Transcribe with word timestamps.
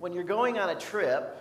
when 0.00 0.14
you're 0.14 0.24
going 0.24 0.58
on 0.58 0.70
a 0.70 0.74
trip, 0.74 1.36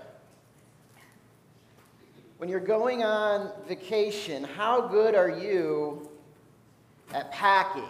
when 2.37 2.49
you're 2.49 2.59
going 2.59 3.03
on 3.05 3.49
vacation, 3.69 4.43
how 4.43 4.81
good 4.81 5.15
are 5.15 5.29
you 5.29 6.09
at 7.13 7.31
packing? 7.31 7.83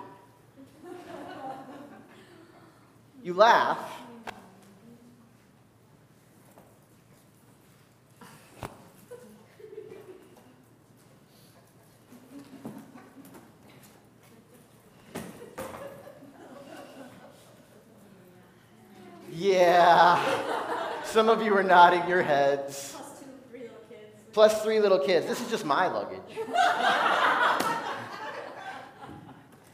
You 3.24 3.34
laugh. 3.34 3.80
Yeah. 19.32 20.40
Some 21.30 21.42
of 21.42 21.46
you 21.46 21.56
are 21.56 21.62
nodding 21.62 22.10
your 22.10 22.24
heads. 22.24 22.96
Plus 22.98 23.20
two, 23.20 23.26
three 23.52 23.60
little 23.60 23.78
kids. 23.88 24.02
Plus 24.34 24.64
three 24.64 24.80
little 24.80 24.98
kids. 24.98 25.28
This 25.28 25.40
is 25.40 25.48
just 25.52 25.64
my 25.64 25.86
luggage. 25.86 26.20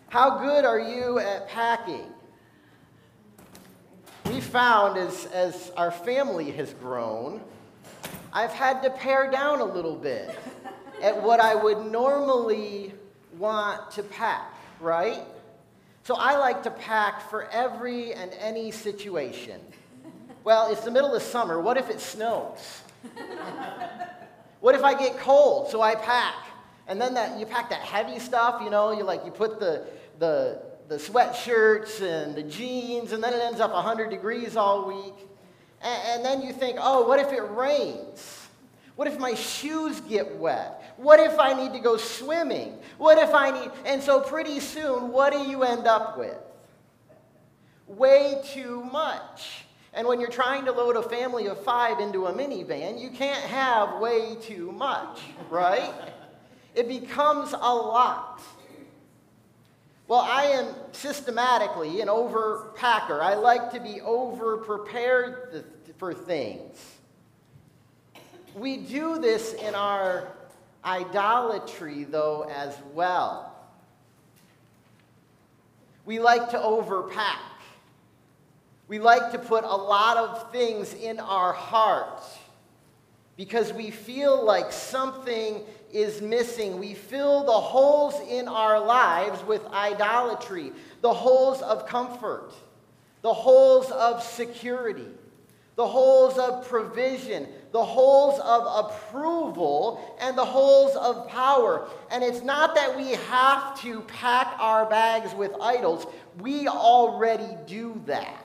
How 0.09 0.39
good 0.39 0.65
are 0.65 0.81
you 0.81 1.17
at 1.19 1.47
packing? 1.47 2.07
We 4.25 4.41
found 4.41 4.97
as, 4.97 5.27
as 5.27 5.71
our 5.77 5.91
family 5.91 6.51
has 6.51 6.73
grown, 6.73 7.39
I've 8.33 8.51
had 8.51 8.83
to 8.83 8.89
pare 8.89 9.31
down 9.31 9.61
a 9.61 9.65
little 9.65 9.95
bit 9.95 10.37
at 11.01 11.23
what 11.23 11.39
I 11.39 11.55
would 11.55 11.89
normally 11.89 12.93
want 13.37 13.91
to 13.91 14.03
pack, 14.03 14.53
right? 14.81 15.23
So 16.03 16.15
I 16.15 16.37
like 16.37 16.63
to 16.63 16.71
pack 16.71 17.29
for 17.29 17.45
every 17.45 18.13
and 18.13 18.33
any 18.41 18.71
situation. 18.71 19.61
Well, 20.45 20.71
it's 20.71 20.81
the 20.81 20.91
middle 20.91 21.15
of 21.15 21.23
summer. 21.23 21.59
What 21.59 21.75
if 21.75 21.89
it 21.89 21.99
snows? 21.99 22.83
what 24.59 24.75
if 24.75 24.83
I 24.83 24.93
get 24.93 25.17
cold? 25.17 25.71
So 25.71 25.81
I 25.81 25.95
pack. 25.95 26.35
And 26.87 27.01
then 27.01 27.15
that 27.15 27.39
you 27.39 27.47
pack 27.47 27.71
that 27.71 27.81
heavy 27.81 28.19
stuff, 28.19 28.61
you 28.63 28.69
know, 28.69 28.91
you 28.91 29.03
like 29.03 29.25
you 29.25 29.31
put 29.31 29.59
the 29.59 29.87
the 30.19 30.61
the 30.87 30.97
sweatshirts 30.97 31.99
and 32.03 32.35
the 32.35 32.43
jeans, 32.43 33.11
and 33.11 33.23
then 33.23 33.33
it 33.33 33.41
ends 33.41 33.59
up 33.59 33.73
100 33.73 34.11
degrees 34.11 34.55
all 34.55 34.87
week. 34.87 35.15
And, 35.81 36.01
and 36.09 36.25
then 36.25 36.43
you 36.43 36.53
think, 36.53 36.77
oh, 36.79 37.07
what 37.07 37.19
if 37.19 37.33
it 37.33 37.41
rains? 37.41 38.47
What 38.97 39.07
if 39.07 39.17
my 39.17 39.33
shoes 39.33 39.99
get 40.01 40.35
wet? 40.35 40.93
What 40.97 41.19
if 41.19 41.39
I 41.39 41.53
need 41.53 41.73
to 41.73 41.79
go 41.79 41.97
swimming? 41.97 42.77
What 42.99 43.17
if 43.17 43.33
I 43.33 43.49
need. 43.49 43.71
And 43.83 44.01
so, 44.01 44.21
pretty 44.21 44.59
soon, 44.59 45.11
what 45.11 45.33
do 45.33 45.39
you 45.39 45.63
end 45.63 45.87
up 45.87 46.19
with? 46.19 46.37
Way 47.87 48.43
too 48.53 48.83
much. 48.83 49.64
And 49.95 50.05
when 50.05 50.19
you're 50.19 50.29
trying 50.29 50.65
to 50.65 50.73
load 50.73 50.97
a 50.97 51.01
family 51.01 51.47
of 51.47 51.63
five 51.63 52.01
into 52.01 52.25
a 52.27 52.33
minivan, 52.33 52.99
you 53.01 53.09
can't 53.09 53.43
have 53.45 54.01
way 54.01 54.35
too 54.41 54.73
much, 54.73 55.21
right? 55.49 55.93
It 56.75 56.89
becomes 56.89 57.53
a 57.53 57.73
lot. 57.73 58.41
Well, 60.09 60.19
I 60.19 60.43
am 60.43 60.67
systematically 60.91 62.01
an 62.01 62.09
overpacker. 62.09 63.21
I 63.21 63.35
like 63.35 63.71
to 63.71 63.79
be 63.79 64.01
over 64.01 64.57
prepared 64.57 65.63
for 65.97 66.13
things. 66.13 66.77
We 68.53 68.77
do 68.77 69.17
this 69.17 69.53
in 69.53 69.75
our 69.75 70.27
idolatry, 70.83 72.03
though, 72.03 72.49
as 72.53 72.77
well. 72.93 73.55
We 76.05 76.19
like 76.19 76.49
to 76.49 76.57
overpack. 76.57 77.39
We 78.87 78.99
like 78.99 79.31
to 79.31 79.39
put 79.39 79.63
a 79.63 79.75
lot 79.75 80.17
of 80.17 80.51
things 80.51 80.93
in 80.93 81.19
our 81.19 81.53
heart 81.53 82.21
because 83.35 83.73
we 83.73 83.89
feel 83.91 84.45
like 84.45 84.71
something 84.71 85.61
is 85.91 86.21
missing. 86.21 86.79
We 86.79 86.93
fill 86.93 87.45
the 87.45 87.51
holes 87.51 88.15
in 88.29 88.47
our 88.47 88.79
lives 88.79 89.43
with 89.43 89.65
idolatry, 89.67 90.71
the 91.01 91.13
holes 91.13 91.61
of 91.61 91.87
comfort, 91.87 92.51
the 93.21 93.33
holes 93.33 93.89
of 93.91 94.23
security, 94.23 95.07
the 95.75 95.87
holes 95.87 96.37
of 96.37 96.67
provision, 96.67 97.47
the 97.71 97.83
holes 97.83 98.39
of 98.39 98.85
approval, 98.85 100.15
and 100.21 100.37
the 100.37 100.45
holes 100.45 100.95
of 100.95 101.27
power. 101.27 101.89
And 102.11 102.23
it's 102.23 102.41
not 102.41 102.75
that 102.75 102.95
we 102.95 103.13
have 103.13 103.79
to 103.81 104.01
pack 104.01 104.55
our 104.59 104.85
bags 104.85 105.33
with 105.33 105.51
idols, 105.59 106.05
we 106.39 106.67
already 106.67 107.57
do 107.65 108.01
that. 108.05 108.44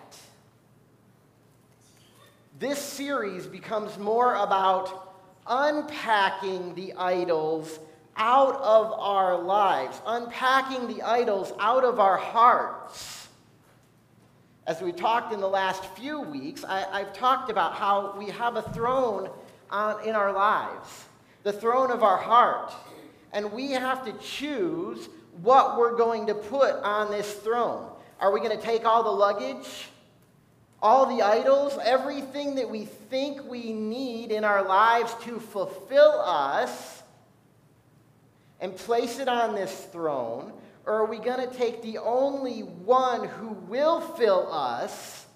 This 2.61 2.79
series 2.79 3.47
becomes 3.47 3.97
more 3.97 4.35
about 4.35 5.15
unpacking 5.47 6.75
the 6.75 6.93
idols 6.93 7.79
out 8.19 8.55
of 8.57 8.93
our 8.93 9.41
lives, 9.41 9.99
unpacking 10.07 10.87
the 10.87 11.01
idols 11.01 11.55
out 11.59 11.85
of 11.85 11.99
our 11.99 12.19
hearts. 12.19 13.29
As 14.67 14.83
we 14.83 14.93
talked 14.93 15.33
in 15.33 15.41
the 15.41 15.49
last 15.49 15.87
few 15.97 16.21
weeks, 16.21 16.63
I, 16.63 16.99
have 16.99 17.15
talked 17.15 17.51
about 17.51 17.77
how 17.77 18.15
we 18.19 18.27
have 18.27 18.57
a 18.57 18.63
throne 18.75 19.31
on, 19.71 20.07
in 20.07 20.15
our 20.15 20.31
lives, 20.31 21.07
the 21.45 21.55
throne 21.55 21.91
of 21.91 22.03
our 22.03 22.19
heart. 22.19 22.75
And 23.33 23.51
we 23.53 23.71
have 23.71 24.05
to 24.05 24.13
choose 24.19 25.09
what 25.41 25.79
we're 25.79 25.97
going 25.97 26.27
to 26.27 26.35
put 26.35 26.75
on 26.83 27.11
this 27.11 27.33
throne. 27.33 27.91
Are 28.21 28.31
we 28.31 28.41
going 28.41 28.55
to 28.55 28.63
take 28.63 28.85
all 28.85 29.03
the 29.03 29.09
luggage? 29.09 29.89
All 30.83 31.15
the 31.15 31.23
idols, 31.23 31.79
everything 31.83 32.55
that 32.55 32.69
we 32.69 32.85
think 32.85 33.45
we 33.45 33.73
need 33.73 34.33
in 34.33 34.45
our 34.45 34.67
lives 34.67 35.15
to 35.23 35.39
fulfill 35.39 36.21
us, 36.21 37.03
and 38.61 38.77
place 38.77 39.19
it 39.19 39.29
on 39.29 39.55
this 39.55 39.73
throne? 39.87 40.53
Or 40.87 40.95
are 40.95 41.07
we 41.07 41.19
going 41.19 41.47
to 41.47 41.55
take 41.55 41.83
the 41.83 41.99
only 41.99 42.61
one 42.61 43.29
who 43.29 43.49
will 43.49 44.01
fill 44.01 44.53
us 44.53 45.27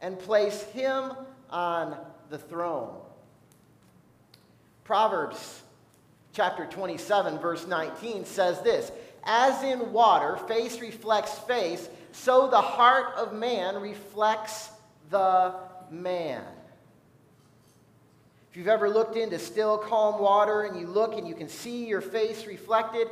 and 0.00 0.18
place 0.18 0.62
him 0.64 1.12
on 1.50 1.96
the 2.30 2.38
throne? 2.38 2.94
Proverbs 4.84 5.62
chapter 6.32 6.66
27, 6.66 7.38
verse 7.38 7.66
19 7.66 8.24
says 8.24 8.60
this 8.62 8.92
As 9.24 9.62
in 9.62 9.92
water, 9.92 10.36
face 10.48 10.80
reflects 10.80 11.38
face, 11.40 11.88
so 12.12 12.48
the 12.48 12.60
heart 12.60 13.14
of 13.16 13.32
man 13.32 13.76
reflects 13.76 14.70
the 15.10 15.54
man. 15.90 16.42
If 18.50 18.60
you've 18.60 18.68
ever 18.68 18.88
looked 18.88 19.16
into 19.16 19.38
still, 19.38 19.76
calm 19.76 20.18
water 20.18 20.62
and 20.62 20.80
you 20.80 20.86
look 20.86 21.18
and 21.18 21.28
you 21.28 21.34
can 21.34 21.48
see 21.48 21.86
your 21.86 22.00
face 22.00 22.46
reflected, 22.46 23.08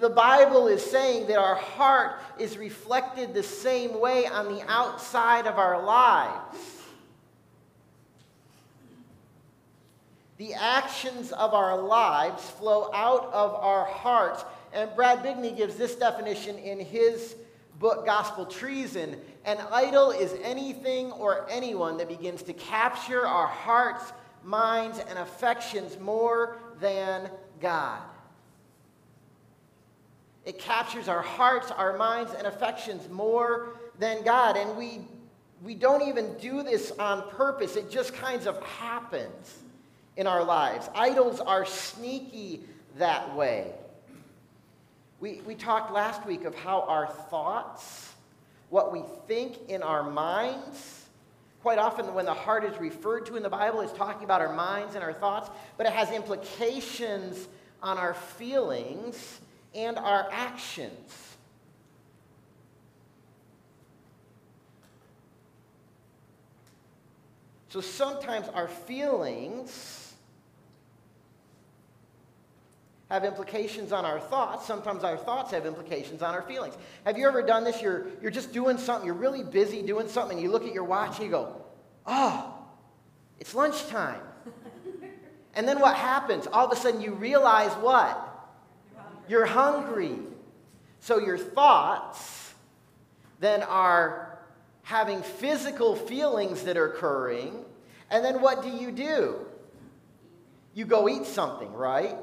the 0.00 0.10
Bible 0.10 0.68
is 0.68 0.84
saying 0.84 1.28
that 1.28 1.38
our 1.38 1.54
heart 1.54 2.20
is 2.38 2.58
reflected 2.58 3.32
the 3.32 3.42
same 3.42 3.98
way 3.98 4.26
on 4.26 4.54
the 4.54 4.62
outside 4.68 5.46
of 5.46 5.58
our 5.58 5.82
lives. 5.82 6.58
The 10.36 10.52
actions 10.52 11.32
of 11.32 11.54
our 11.54 11.80
lives 11.80 12.50
flow 12.50 12.90
out 12.92 13.32
of 13.32 13.54
our 13.54 13.86
hearts. 13.86 14.44
And 14.74 14.90
Brad 14.94 15.22
Bigney 15.22 15.56
gives 15.56 15.76
this 15.76 15.94
definition 15.94 16.58
in 16.58 16.80
his 16.80 17.34
book, 17.78 18.04
Gospel 18.04 18.44
Treason. 18.44 19.16
An 19.44 19.58
idol 19.72 20.10
is 20.10 20.34
anything 20.42 21.10
or 21.12 21.46
anyone 21.50 21.96
that 21.96 22.08
begins 22.08 22.42
to 22.44 22.52
capture 22.52 23.26
our 23.26 23.46
hearts, 23.46 24.12
minds, 24.44 25.00
and 25.08 25.18
affections 25.18 25.98
more 25.98 26.58
than 26.80 27.28
God. 27.60 28.00
It 30.44 30.58
captures 30.58 31.08
our 31.08 31.22
hearts, 31.22 31.70
our 31.70 31.96
minds, 31.96 32.32
and 32.36 32.46
affections 32.46 33.08
more 33.08 33.76
than 33.98 34.24
God. 34.24 34.56
And 34.56 34.76
we, 34.76 35.00
we 35.62 35.74
don't 35.74 36.08
even 36.08 36.36
do 36.38 36.62
this 36.62 36.90
on 36.92 37.28
purpose, 37.30 37.76
it 37.76 37.90
just 37.90 38.14
kind 38.14 38.46
of 38.46 38.60
happens 38.62 39.58
in 40.16 40.26
our 40.26 40.44
lives. 40.44 40.88
Idols 40.94 41.40
are 41.40 41.64
sneaky 41.64 42.60
that 42.98 43.34
way. 43.34 43.72
We, 45.20 45.40
we 45.46 45.54
talked 45.54 45.92
last 45.92 46.26
week 46.26 46.44
of 46.44 46.54
how 46.54 46.82
our 46.82 47.06
thoughts, 47.06 48.11
what 48.72 48.90
we 48.90 49.02
think 49.28 49.68
in 49.68 49.82
our 49.82 50.02
minds. 50.02 51.04
Quite 51.60 51.76
often, 51.76 52.14
when 52.14 52.24
the 52.24 52.32
heart 52.32 52.64
is 52.64 52.74
referred 52.80 53.26
to 53.26 53.36
in 53.36 53.42
the 53.42 53.50
Bible, 53.50 53.82
it's 53.82 53.92
talking 53.92 54.24
about 54.24 54.40
our 54.40 54.54
minds 54.54 54.94
and 54.94 55.04
our 55.04 55.12
thoughts, 55.12 55.50
but 55.76 55.86
it 55.86 55.92
has 55.92 56.10
implications 56.10 57.48
on 57.82 57.98
our 57.98 58.14
feelings 58.14 59.40
and 59.74 59.98
our 59.98 60.26
actions. 60.32 61.36
So 67.68 67.82
sometimes 67.82 68.48
our 68.48 68.68
feelings 68.68 70.01
have 73.12 73.24
implications 73.24 73.92
on 73.92 74.06
our 74.06 74.18
thoughts. 74.18 74.66
Sometimes 74.66 75.04
our 75.04 75.18
thoughts 75.18 75.50
have 75.50 75.66
implications 75.66 76.22
on 76.22 76.34
our 76.34 76.40
feelings. 76.40 76.74
Have 77.04 77.18
you 77.18 77.28
ever 77.28 77.42
done 77.42 77.62
this? 77.62 77.82
You're, 77.82 78.06
you're 78.22 78.30
just 78.30 78.54
doing 78.54 78.78
something, 78.78 79.04
you're 79.04 79.14
really 79.14 79.44
busy 79.44 79.82
doing 79.82 80.08
something, 80.08 80.38
and 80.38 80.42
you 80.42 80.50
look 80.50 80.64
at 80.64 80.72
your 80.72 80.84
watch 80.84 81.16
and 81.16 81.26
you 81.26 81.30
go, 81.30 81.62
oh, 82.06 82.54
It's 83.38 83.54
lunchtime. 83.54 84.22
and 85.54 85.68
then 85.68 85.78
what 85.78 85.94
happens? 85.94 86.46
All 86.46 86.64
of 86.64 86.72
a 86.72 86.76
sudden 86.76 87.02
you 87.02 87.12
realize 87.12 87.72
what? 87.82 88.48
You're 89.28 89.44
hungry. 89.44 90.16
So 91.00 91.18
your 91.18 91.36
thoughts 91.36 92.54
then 93.40 93.62
are 93.62 94.38
having 94.84 95.20
physical 95.20 95.96
feelings 95.96 96.62
that 96.62 96.78
are 96.78 96.86
occurring. 96.86 97.62
And 98.10 98.24
then 98.24 98.40
what 98.40 98.62
do 98.62 98.70
you 98.70 98.90
do? 98.90 99.36
You 100.72 100.86
go 100.86 101.10
eat 101.10 101.26
something, 101.26 101.70
right? 101.74 102.16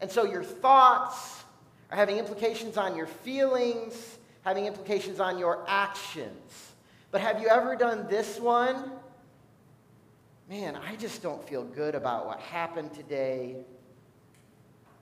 And 0.00 0.10
so 0.10 0.24
your 0.24 0.44
thoughts 0.44 1.44
are 1.90 1.96
having 1.96 2.18
implications 2.18 2.76
on 2.76 2.96
your 2.96 3.06
feelings, 3.06 4.18
having 4.42 4.66
implications 4.66 5.20
on 5.20 5.38
your 5.38 5.64
actions. 5.68 6.72
But 7.10 7.20
have 7.20 7.40
you 7.40 7.48
ever 7.48 7.76
done 7.76 8.06
this 8.08 8.38
one? 8.38 8.90
Man, 10.48 10.76
I 10.76 10.96
just 10.96 11.22
don't 11.22 11.46
feel 11.48 11.64
good 11.64 11.94
about 11.94 12.26
what 12.26 12.38
happened 12.40 12.94
today. 12.94 13.56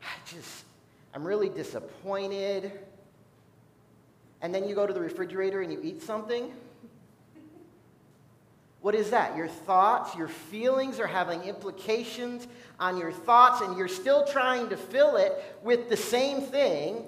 I 0.03 0.31
just, 0.31 0.65
I'm 1.13 1.27
really 1.27 1.49
disappointed. 1.49 2.73
And 4.41 4.55
then 4.55 4.69
you 4.69 4.75
go 4.75 4.87
to 4.87 4.93
the 4.93 5.01
refrigerator 5.01 5.61
and 5.63 5.73
you 5.73 5.81
eat 5.83 6.03
something. 6.03 6.53
What 8.85 8.95
is 8.95 9.13
that? 9.13 9.35
Your 9.35 9.49
thoughts, 9.49 10.15
your 10.15 10.29
feelings 10.29 11.01
are 11.01 11.07
having 11.07 11.41
implications 11.45 12.47
on 12.79 12.99
your 12.99 13.13
thoughts, 13.13 13.63
and 13.63 13.79
you're 13.79 13.89
still 13.89 14.27
trying 14.27 14.69
to 14.69 14.77
fill 14.77 15.17
it 15.17 15.33
with 15.63 15.89
the 15.89 15.97
same 15.97 16.43
thing. 16.43 17.07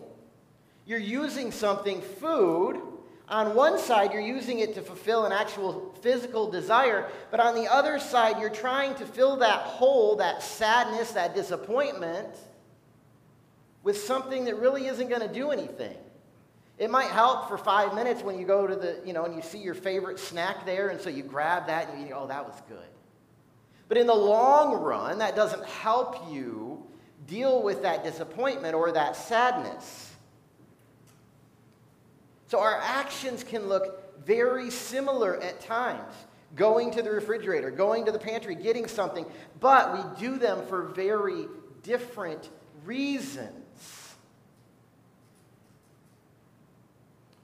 You're 0.87 0.99
using 0.99 1.53
something, 1.53 2.01
food. 2.01 2.81
On 3.29 3.55
one 3.55 3.79
side, 3.79 4.15
you're 4.15 4.23
using 4.23 4.61
it 4.61 4.75
to 4.77 4.81
fulfill 4.81 5.27
an 5.27 5.33
actual 5.33 5.95
physical 6.01 6.51
desire, 6.51 7.11
but 7.31 7.41
on 7.41 7.55
the 7.55 7.71
other 7.71 7.99
side, 7.99 8.41
you're 8.41 8.49
trying 8.49 8.95
to 8.95 9.05
fill 9.05 9.37
that 9.37 9.61
hole, 9.61 10.17
that 10.17 10.43
sadness, 10.43 11.13
that 11.13 11.35
disappointment 11.35 12.35
with 13.83 13.99
something 13.99 14.47
that 14.47 14.57
really 14.57 14.87
isn't 14.87 15.11
going 15.11 15.21
to 15.21 15.29
do 15.29 15.51
anything. 15.51 15.99
It 16.79 16.91
might 16.91 17.11
help 17.11 17.49
for 17.49 17.57
five 17.57 17.95
minutes 17.95 18.23
when 18.23 18.39
you 18.39 18.47
go 18.47 18.67
to 18.67 18.77
the, 18.77 19.01
you 19.05 19.13
know, 19.13 19.25
and 19.25 19.35
you 19.35 19.41
see 19.41 19.59
your 19.59 19.75
favorite 19.75 20.19
snack 20.19 20.67
there, 20.67 20.89
and 20.89 21.01
so 21.01 21.09
you 21.09 21.23
grab 21.23 21.67
that 21.69 21.91
and 21.91 22.07
you 22.07 22.15
oh, 22.15 22.27
that 22.27 22.45
was 22.45 22.61
good. 22.69 22.79
But 23.89 23.99
in 23.99 24.07
the 24.07 24.15
long 24.15 24.83
run, 24.83 25.19
that 25.19 25.37
doesn't 25.37 25.65
help 25.65 26.31
you 26.31 26.85
deal 27.27 27.63
with 27.63 27.83
that 27.83 28.05
disappointment 28.05 28.75
or 28.75 28.93
that 28.93 29.17
sadness. 29.17 30.13
So 32.49 32.61
our 32.61 32.79
actions 32.81 33.43
can 33.43 33.69
look 33.69 34.25
very 34.25 34.71
similar 34.71 35.41
at 35.43 35.61
times. 35.61 36.15
Going 36.55 36.91
to 36.93 37.03
the 37.03 37.11
refrigerator, 37.11 37.71
going 37.71 38.05
to 38.07 38.13
the 38.13 38.19
pantry, 38.19 38.55
getting 38.55 38.87
something, 38.87 39.27
but 39.61 39.95
we 39.95 40.21
do 40.27 40.39
them 40.39 40.65
for 40.67 40.85
very 40.85 41.47
different 41.83 42.51
reasons. 42.85 43.66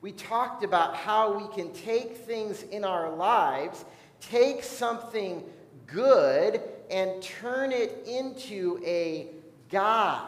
We 0.03 0.11
talked 0.11 0.65
about 0.65 0.97
how 0.97 1.39
we 1.39 1.55
can 1.55 1.73
take 1.73 2.17
things 2.17 2.65
in 2.65 2.85
our 2.85 3.15
lives, 3.15 3.85
take 4.21 4.65
something 4.65 5.45
good, 5.87 6.61
and 6.91 7.23
turn 7.23 7.71
it 7.71 8.05
into 8.07 8.83
a 8.85 9.29
God. 9.71 10.27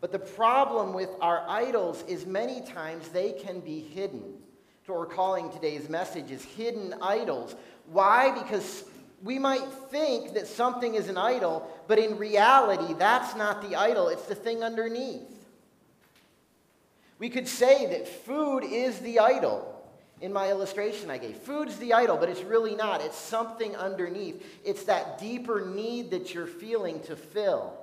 But 0.00 0.10
the 0.10 0.18
problem 0.18 0.92
with 0.92 1.10
our 1.20 1.48
idols 1.48 2.02
is 2.08 2.26
many 2.26 2.60
times 2.62 3.08
they 3.08 3.30
can 3.30 3.60
be 3.60 3.78
hidden. 3.78 4.34
So, 4.84 4.94
we're 4.94 5.06
calling 5.06 5.52
today's 5.52 5.88
message 5.88 6.32
is 6.32 6.42
hidden 6.42 6.96
idols. 7.00 7.54
Why? 7.86 8.32
Because 8.32 8.82
we 9.22 9.38
might 9.38 9.64
think 9.92 10.34
that 10.34 10.48
something 10.48 10.96
is 10.96 11.08
an 11.08 11.16
idol, 11.16 11.70
but 11.86 12.00
in 12.00 12.18
reality, 12.18 12.94
that's 12.94 13.36
not 13.36 13.62
the 13.62 13.76
idol, 13.76 14.08
it's 14.08 14.24
the 14.26 14.34
thing 14.34 14.64
underneath. 14.64 15.31
We 17.22 17.30
could 17.30 17.46
say 17.46 17.86
that 17.86 18.08
food 18.08 18.64
is 18.64 18.98
the 18.98 19.20
idol. 19.20 19.80
In 20.20 20.32
my 20.32 20.50
illustration 20.50 21.08
I 21.08 21.18
gave, 21.18 21.36
food's 21.36 21.76
the 21.76 21.92
idol, 21.92 22.16
but 22.16 22.28
it's 22.28 22.42
really 22.42 22.74
not. 22.74 23.00
It's 23.00 23.16
something 23.16 23.76
underneath. 23.76 24.44
It's 24.64 24.82
that 24.86 25.20
deeper 25.20 25.64
need 25.64 26.10
that 26.10 26.34
you're 26.34 26.48
feeling 26.48 26.98
to 27.02 27.14
fill. 27.14 27.74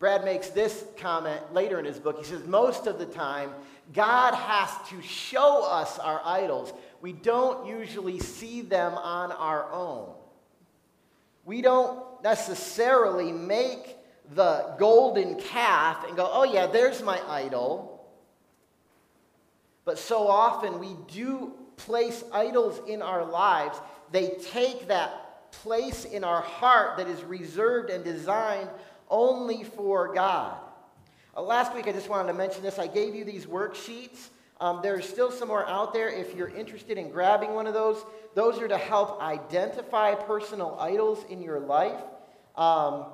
Brad 0.00 0.24
makes 0.24 0.48
this 0.48 0.84
comment 0.96 1.40
later 1.54 1.78
in 1.78 1.84
his 1.84 2.00
book. 2.00 2.18
He 2.18 2.24
says, 2.24 2.44
Most 2.44 2.88
of 2.88 2.98
the 2.98 3.06
time, 3.06 3.50
God 3.92 4.34
has 4.34 4.70
to 4.88 5.00
show 5.00 5.64
us 5.64 5.96
our 6.00 6.20
idols. 6.24 6.72
We 7.00 7.12
don't 7.12 7.68
usually 7.68 8.18
see 8.18 8.62
them 8.62 8.94
on 8.94 9.30
our 9.30 9.70
own. 9.70 10.12
We 11.44 11.62
don't 11.62 12.02
necessarily 12.24 13.30
make 13.30 13.97
the 14.34 14.74
golden 14.78 15.36
calf 15.36 16.04
and 16.06 16.16
go, 16.16 16.28
oh, 16.30 16.44
yeah, 16.44 16.66
there's 16.66 17.02
my 17.02 17.20
idol. 17.28 18.06
But 19.84 19.98
so 19.98 20.28
often 20.28 20.78
we 20.78 20.94
do 21.10 21.54
place 21.76 22.22
idols 22.32 22.80
in 22.86 23.00
our 23.00 23.24
lives. 23.24 23.78
They 24.12 24.36
take 24.52 24.88
that 24.88 25.50
place 25.50 26.04
in 26.04 26.24
our 26.24 26.42
heart 26.42 26.98
that 26.98 27.08
is 27.08 27.22
reserved 27.24 27.90
and 27.90 28.04
designed 28.04 28.68
only 29.08 29.64
for 29.64 30.12
God. 30.12 30.58
Uh, 31.34 31.42
last 31.42 31.74
week, 31.74 31.86
I 31.86 31.92
just 31.92 32.08
wanted 32.08 32.28
to 32.28 32.34
mention 32.34 32.62
this. 32.62 32.78
I 32.78 32.86
gave 32.86 33.14
you 33.14 33.24
these 33.24 33.46
worksheets. 33.46 34.28
Um, 34.60 34.80
there's 34.82 35.08
still 35.08 35.30
some 35.30 35.48
more 35.48 35.66
out 35.66 35.94
there 35.94 36.10
if 36.10 36.34
you're 36.34 36.48
interested 36.48 36.98
in 36.98 37.10
grabbing 37.10 37.54
one 37.54 37.66
of 37.66 37.74
those. 37.74 38.04
Those 38.34 38.58
are 38.58 38.68
to 38.68 38.76
help 38.76 39.22
identify 39.22 40.14
personal 40.14 40.76
idols 40.80 41.24
in 41.30 41.40
your 41.40 41.60
life. 41.60 42.00
Um, 42.56 43.06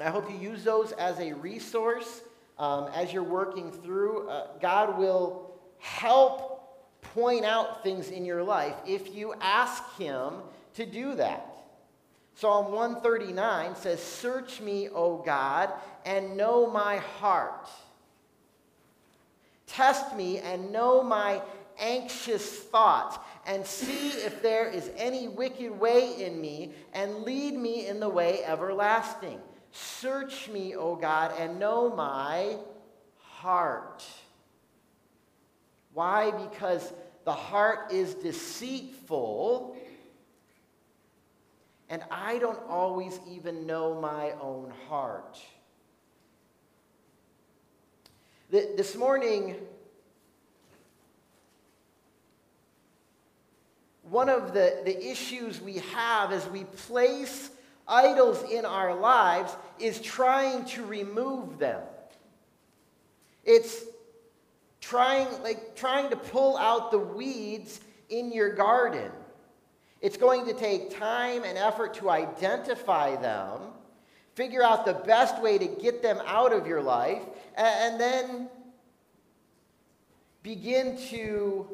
and 0.00 0.08
I 0.08 0.12
hope 0.12 0.30
you 0.30 0.38
use 0.38 0.64
those 0.64 0.92
as 0.92 1.18
a 1.18 1.34
resource 1.34 2.22
um, 2.58 2.88
as 2.94 3.12
you're 3.12 3.22
working 3.22 3.70
through. 3.70 4.30
Uh, 4.30 4.46
God 4.58 4.98
will 4.98 5.50
help 5.78 7.02
point 7.02 7.44
out 7.44 7.82
things 7.82 8.08
in 8.08 8.24
your 8.24 8.42
life 8.42 8.74
if 8.86 9.14
you 9.14 9.34
ask 9.42 9.82
Him 9.98 10.32
to 10.72 10.86
do 10.86 11.16
that. 11.16 11.46
Psalm 12.34 12.72
139 12.72 13.76
says, 13.76 14.02
Search 14.02 14.62
me, 14.62 14.88
O 14.88 15.18
God, 15.18 15.70
and 16.06 16.34
know 16.34 16.66
my 16.66 16.96
heart. 16.96 17.68
Test 19.66 20.16
me 20.16 20.38
and 20.38 20.72
know 20.72 21.02
my 21.02 21.42
anxious 21.78 22.58
thoughts, 22.58 23.18
and 23.46 23.66
see 23.66 24.08
if 24.08 24.40
there 24.40 24.66
is 24.66 24.90
any 24.96 25.28
wicked 25.28 25.78
way 25.78 26.24
in 26.24 26.40
me, 26.40 26.72
and 26.94 27.16
lead 27.24 27.54
me 27.54 27.86
in 27.86 28.00
the 28.00 28.08
way 28.08 28.42
everlasting. 28.44 29.38
Search 29.72 30.48
me, 30.48 30.74
O 30.74 30.96
God, 30.96 31.32
and 31.38 31.58
know 31.58 31.94
my 31.94 32.56
heart. 33.18 34.04
Why? 35.92 36.30
Because 36.30 36.92
the 37.24 37.32
heart 37.32 37.92
is 37.92 38.14
deceitful, 38.14 39.76
and 41.88 42.02
I 42.10 42.38
don't 42.38 42.60
always 42.68 43.18
even 43.30 43.66
know 43.66 44.00
my 44.00 44.32
own 44.40 44.72
heart. 44.88 45.38
This 48.50 48.96
morning, 48.96 49.54
one 54.02 54.28
of 54.28 54.52
the, 54.52 54.80
the 54.84 55.08
issues 55.08 55.60
we 55.60 55.74
have 55.94 56.32
is 56.32 56.44
we 56.48 56.64
place 56.64 57.50
idols 57.90 58.42
in 58.50 58.64
our 58.64 58.94
lives 58.94 59.54
is 59.78 60.00
trying 60.00 60.64
to 60.66 60.84
remove 60.84 61.58
them. 61.58 61.82
It's 63.44 63.84
trying 64.80 65.28
like 65.42 65.74
trying 65.74 66.10
to 66.10 66.16
pull 66.16 66.56
out 66.56 66.90
the 66.90 66.98
weeds 66.98 67.80
in 68.08 68.32
your 68.32 68.54
garden. 68.54 69.10
It's 70.00 70.16
going 70.16 70.46
to 70.46 70.54
take 70.54 70.98
time 70.98 71.44
and 71.44 71.58
effort 71.58 71.94
to 71.94 72.08
identify 72.08 73.16
them, 73.16 73.60
figure 74.34 74.62
out 74.62 74.86
the 74.86 74.94
best 74.94 75.42
way 75.42 75.58
to 75.58 75.66
get 75.66 76.02
them 76.02 76.18
out 76.24 76.52
of 76.52 76.66
your 76.66 76.80
life, 76.80 77.22
and 77.56 78.00
then 78.00 78.48
begin 80.42 80.96
to 81.08 81.68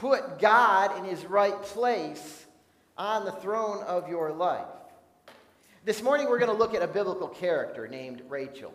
put 0.00 0.40
God 0.40 0.98
in 0.98 1.04
his 1.04 1.24
right 1.24 1.60
place 1.62 2.46
on 2.96 3.24
the 3.24 3.32
throne 3.32 3.82
of 3.84 4.08
your 4.08 4.32
life. 4.32 4.66
This 5.84 6.02
morning, 6.02 6.30
we're 6.30 6.38
going 6.38 6.50
to 6.50 6.56
look 6.56 6.72
at 6.72 6.80
a 6.80 6.86
biblical 6.86 7.28
character 7.28 7.86
named 7.86 8.22
Rachel. 8.30 8.72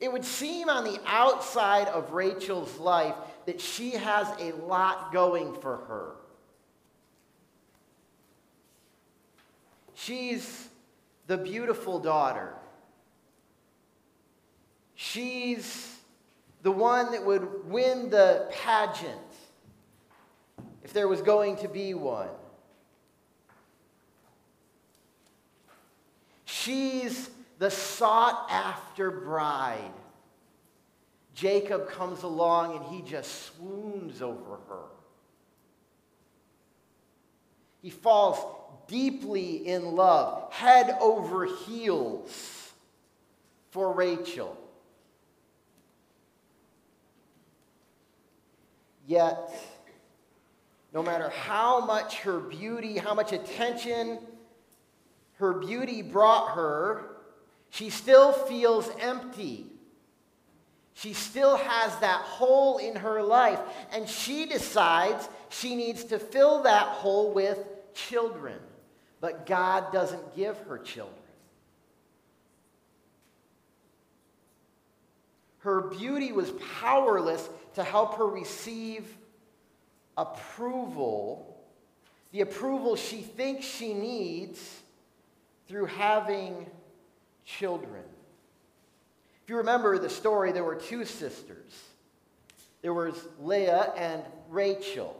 It 0.00 0.10
would 0.10 0.24
seem 0.24 0.70
on 0.70 0.84
the 0.84 0.98
outside 1.04 1.88
of 1.88 2.12
Rachel's 2.12 2.78
life 2.78 3.14
that 3.44 3.60
she 3.60 3.90
has 3.90 4.26
a 4.40 4.52
lot 4.52 5.12
going 5.12 5.52
for 5.60 5.76
her. 5.76 6.12
She's 9.94 10.66
the 11.26 11.36
beautiful 11.36 11.98
daughter. 11.98 12.54
She's 14.94 15.98
the 16.62 16.72
one 16.72 17.12
that 17.12 17.26
would 17.26 17.68
win 17.68 18.08
the 18.08 18.48
pageant, 18.50 19.12
if 20.82 20.94
there 20.94 21.08
was 21.08 21.20
going 21.20 21.56
to 21.56 21.68
be 21.68 21.92
one. 21.92 22.28
She's 26.48 27.28
the 27.58 27.70
sought 27.70 28.46
after 28.50 29.10
bride. 29.10 29.92
Jacob 31.34 31.90
comes 31.90 32.22
along 32.22 32.74
and 32.76 32.84
he 32.86 33.02
just 33.02 33.54
swoons 33.54 34.22
over 34.22 34.56
her. 34.68 34.84
He 37.82 37.90
falls 37.90 38.38
deeply 38.86 39.68
in 39.68 39.94
love, 39.94 40.50
head 40.50 40.96
over 41.02 41.44
heels 41.44 42.72
for 43.70 43.92
Rachel. 43.92 44.56
Yet, 49.06 49.50
no 50.94 51.02
matter 51.02 51.28
how 51.28 51.84
much 51.84 52.20
her 52.20 52.40
beauty, 52.40 52.96
how 52.96 53.12
much 53.12 53.32
attention 53.32 54.18
her 55.38 55.52
beauty 55.52 56.02
brought 56.02 56.54
her, 56.54 57.16
she 57.70 57.90
still 57.90 58.32
feels 58.32 58.90
empty. 59.00 59.66
She 60.94 61.12
still 61.12 61.56
has 61.56 61.96
that 62.00 62.22
hole 62.22 62.78
in 62.78 62.96
her 62.96 63.22
life, 63.22 63.60
and 63.92 64.08
she 64.08 64.46
decides 64.46 65.28
she 65.48 65.76
needs 65.76 66.04
to 66.04 66.18
fill 66.18 66.64
that 66.64 66.88
hole 66.88 67.32
with 67.32 67.58
children. 67.94 68.58
But 69.20 69.46
God 69.46 69.92
doesn't 69.92 70.34
give 70.34 70.58
her 70.62 70.78
children. 70.78 71.14
Her 75.60 75.82
beauty 75.82 76.32
was 76.32 76.50
powerless 76.80 77.48
to 77.74 77.84
help 77.84 78.16
her 78.16 78.26
receive 78.26 79.16
approval, 80.16 81.60
the 82.32 82.40
approval 82.40 82.96
she 82.96 83.18
thinks 83.18 83.64
she 83.64 83.94
needs 83.94 84.82
through 85.68 85.86
having 85.86 86.66
children. 87.44 88.02
If 89.42 89.50
you 89.50 89.56
remember 89.58 89.98
the 89.98 90.10
story, 90.10 90.52
there 90.52 90.64
were 90.64 90.74
two 90.74 91.04
sisters. 91.04 91.72
There 92.82 92.94
was 92.94 93.14
Leah 93.40 93.92
and 93.96 94.22
Rachel. 94.48 95.14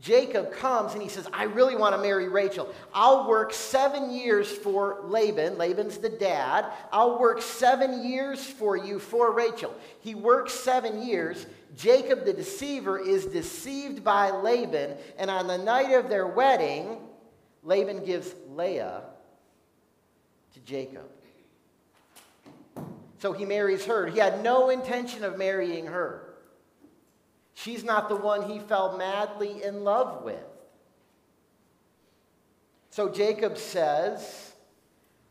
Jacob 0.00 0.52
comes 0.52 0.94
and 0.94 1.02
he 1.02 1.08
says, 1.08 1.28
I 1.32 1.44
really 1.44 1.76
want 1.76 1.94
to 1.94 2.02
marry 2.02 2.28
Rachel. 2.28 2.74
I'll 2.92 3.28
work 3.28 3.52
seven 3.52 4.10
years 4.10 4.50
for 4.50 5.00
Laban. 5.04 5.58
Laban's 5.58 5.98
the 5.98 6.08
dad. 6.08 6.66
I'll 6.90 7.20
work 7.20 7.40
seven 7.40 8.04
years 8.04 8.44
for 8.44 8.76
you 8.76 8.98
for 8.98 9.32
Rachel. 9.32 9.72
He 10.00 10.16
works 10.16 10.54
seven 10.54 11.02
years. 11.02 11.46
Jacob, 11.76 12.24
the 12.24 12.32
deceiver, 12.32 12.98
is 12.98 13.26
deceived 13.26 14.02
by 14.02 14.30
Laban. 14.30 14.96
And 15.18 15.30
on 15.30 15.46
the 15.46 15.58
night 15.58 15.92
of 15.92 16.08
their 16.08 16.26
wedding, 16.26 16.98
Laban 17.62 18.04
gives 18.04 18.34
Leah 18.50 19.02
to 20.54 20.60
Jacob. 20.60 21.08
So 23.18 23.32
he 23.32 23.44
marries 23.44 23.84
her. 23.86 24.06
He 24.06 24.18
had 24.18 24.42
no 24.42 24.70
intention 24.70 25.24
of 25.24 25.38
marrying 25.38 25.86
her. 25.86 26.34
She's 27.54 27.84
not 27.84 28.08
the 28.08 28.16
one 28.16 28.50
he 28.50 28.58
fell 28.58 28.96
madly 28.96 29.62
in 29.62 29.84
love 29.84 30.24
with. 30.24 30.42
So 32.90 33.08
Jacob 33.08 33.58
says, 33.58 34.52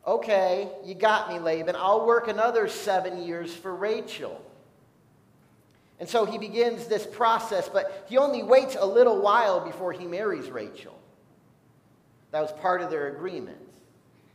Okay, 0.08 0.68
you 0.84 0.96
got 0.96 1.32
me, 1.32 1.38
Laban. 1.38 1.76
I'll 1.76 2.08
work 2.08 2.28
another 2.28 2.68
seven 2.68 3.22
years 3.24 3.54
for 3.54 3.76
Rachel. 3.76 4.42
And 6.00 6.10
so 6.10 6.26
he 6.26 6.40
begins 6.40 6.88
this 6.88 7.06
process, 7.06 7.70
but 7.70 8.06
he 8.10 8.18
only 8.18 8.42
waits 8.42 8.76
a 8.80 8.86
little 8.86 9.22
while 9.22 9.60
before 9.60 9.94
he 9.94 10.08
marries 10.08 10.50
Rachel. 10.50 10.98
That 12.32 12.42
was 12.42 12.52
part 12.54 12.82
of 12.82 12.90
their 12.90 13.10
agreement. 13.10 13.60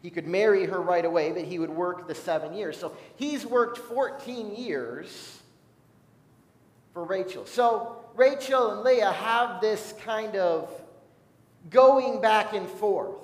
He 0.06 0.10
could 0.10 0.28
marry 0.28 0.66
her 0.66 0.80
right 0.80 1.04
away, 1.04 1.32
but 1.32 1.42
he 1.42 1.58
would 1.58 1.68
work 1.68 2.06
the 2.06 2.14
seven 2.14 2.54
years. 2.54 2.78
So 2.78 2.92
he's 3.16 3.44
worked 3.44 3.78
14 3.78 4.54
years 4.54 5.40
for 6.94 7.02
Rachel. 7.02 7.44
So 7.44 7.96
Rachel 8.14 8.70
and 8.70 8.82
Leah 8.84 9.10
have 9.10 9.60
this 9.60 9.94
kind 10.04 10.36
of 10.36 10.70
going 11.70 12.20
back 12.20 12.52
and 12.52 12.68
forth. 12.68 13.16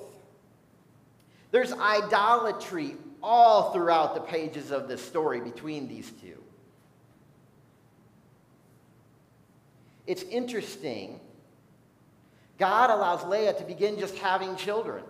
There's 1.53 1.73
idolatry 1.73 2.97
all 3.23 3.73
throughout 3.73 4.17
the 4.17 4.21
pages 4.21 4.73
of 4.73 4.89
this 4.89 5.05
story 5.05 5.41
between 5.41 5.87
these 5.87 6.11
two. 6.11 6.43
It's 10.09 10.25
interesting. 10.25 11.21
God 12.59 12.91
allows 12.91 13.25
Leah 13.25 13.53
to 13.53 13.63
begin 13.63 14.01
just 14.01 14.19
having 14.19 14.57
children, 14.57 15.05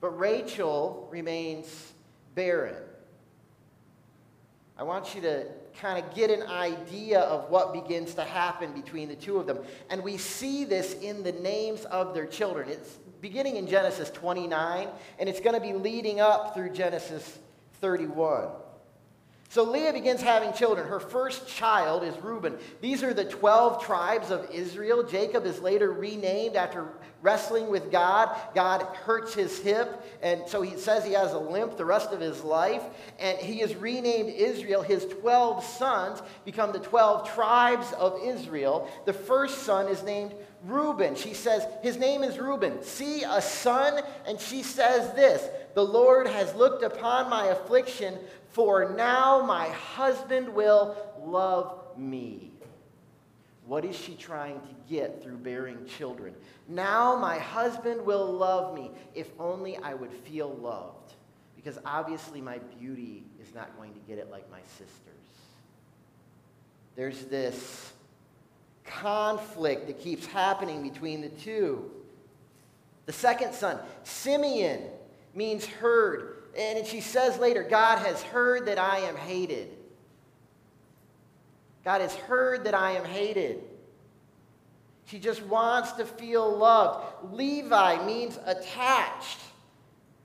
but 0.00 0.18
Rachel 0.18 1.08
remains 1.10 1.92
barren. 2.34 2.76
I 4.78 4.82
want 4.82 5.14
you 5.14 5.22
to 5.22 5.46
kind 5.80 6.02
of 6.02 6.14
get 6.14 6.30
an 6.30 6.42
idea 6.42 7.20
of 7.20 7.50
what 7.50 7.72
begins 7.72 8.14
to 8.14 8.24
happen 8.24 8.72
between 8.72 9.08
the 9.08 9.14
two 9.14 9.38
of 9.38 9.46
them. 9.46 9.58
And 9.90 10.02
we 10.02 10.16
see 10.18 10.64
this 10.64 10.94
in 10.94 11.22
the 11.22 11.32
names 11.32 11.84
of 11.86 12.14
their 12.14 12.26
children. 12.26 12.68
It's 12.68 12.98
beginning 13.20 13.56
in 13.56 13.66
Genesis 13.66 14.10
29, 14.10 14.88
and 15.18 15.28
it's 15.28 15.40
going 15.40 15.54
to 15.54 15.60
be 15.60 15.72
leading 15.72 16.20
up 16.20 16.54
through 16.54 16.70
Genesis 16.70 17.38
31. 17.80 18.48
So 19.48 19.62
Leah 19.62 19.92
begins 19.92 20.20
having 20.20 20.52
children. 20.52 20.86
Her 20.86 21.00
first 21.00 21.46
child 21.48 22.02
is 22.02 22.16
Reuben. 22.22 22.56
These 22.80 23.02
are 23.02 23.14
the 23.14 23.24
12 23.24 23.82
tribes 23.84 24.30
of 24.30 24.50
Israel. 24.50 25.02
Jacob 25.02 25.46
is 25.46 25.60
later 25.60 25.92
renamed 25.92 26.56
after 26.56 26.88
wrestling 27.22 27.68
with 27.68 27.90
God. 27.90 28.36
God 28.54 28.82
hurts 28.82 29.34
his 29.34 29.58
hip, 29.58 30.04
and 30.22 30.42
so 30.46 30.62
he 30.62 30.76
says 30.76 31.04
he 31.04 31.12
has 31.12 31.32
a 31.32 31.38
limp 31.38 31.76
the 31.76 31.84
rest 31.84 32.12
of 32.12 32.20
his 32.20 32.42
life. 32.42 32.82
And 33.18 33.38
he 33.38 33.62
is 33.62 33.74
renamed 33.76 34.30
Israel. 34.30 34.82
His 34.82 35.06
12 35.06 35.64
sons 35.64 36.22
become 36.44 36.72
the 36.72 36.78
12 36.78 37.32
tribes 37.32 37.92
of 37.94 38.20
Israel. 38.24 38.88
The 39.06 39.12
first 39.12 39.62
son 39.62 39.88
is 39.88 40.02
named 40.02 40.34
Reuben. 40.64 41.14
She 41.14 41.34
says, 41.34 41.66
His 41.82 41.96
name 41.96 42.22
is 42.22 42.38
Reuben. 42.38 42.82
See 42.82 43.22
a 43.22 43.40
son? 43.40 44.00
And 44.26 44.40
she 44.40 44.62
says 44.62 45.12
this 45.14 45.48
The 45.74 45.84
Lord 45.84 46.26
has 46.26 46.54
looked 46.54 46.82
upon 46.82 47.30
my 47.30 47.46
affliction 47.46 48.18
for 48.56 48.94
now 48.96 49.42
my 49.42 49.68
husband 49.68 50.48
will 50.48 50.96
love 51.22 51.78
me. 51.98 52.50
What 53.66 53.84
is 53.84 53.94
she 53.94 54.14
trying 54.14 54.60
to 54.60 54.74
get 54.88 55.22
through 55.22 55.36
bearing 55.36 55.84
children? 55.84 56.34
Now 56.66 57.16
my 57.16 57.38
husband 57.38 58.06
will 58.06 58.32
love 58.32 58.74
me 58.74 58.92
if 59.14 59.28
only 59.38 59.76
I 59.76 59.92
would 59.92 60.10
feel 60.10 60.54
loved. 60.54 61.12
Because 61.54 61.78
obviously 61.84 62.40
my 62.40 62.56
beauty 62.80 63.24
is 63.42 63.54
not 63.54 63.76
going 63.76 63.92
to 63.92 64.00
get 64.08 64.16
it 64.16 64.30
like 64.30 64.50
my 64.50 64.62
sister's. 64.78 64.88
There's 66.94 67.26
this 67.26 67.92
conflict 68.86 69.86
that 69.88 70.00
keeps 70.00 70.24
happening 70.24 70.82
between 70.82 71.20
the 71.20 71.28
two. 71.28 71.90
The 73.04 73.12
second 73.12 73.52
son, 73.52 73.80
Simeon, 74.02 74.80
means 75.34 75.66
heard. 75.66 76.35
And 76.56 76.86
she 76.86 77.00
says 77.00 77.38
later, 77.38 77.62
God 77.62 77.98
has 77.98 78.22
heard 78.22 78.66
that 78.66 78.78
I 78.78 79.00
am 79.00 79.16
hated. 79.16 79.68
God 81.84 82.00
has 82.00 82.14
heard 82.14 82.64
that 82.64 82.74
I 82.74 82.92
am 82.92 83.04
hated. 83.04 83.62
She 85.06 85.18
just 85.18 85.42
wants 85.42 85.92
to 85.92 86.04
feel 86.04 86.56
loved. 86.56 87.32
Levi 87.32 88.04
means 88.04 88.38
attached. 88.44 89.38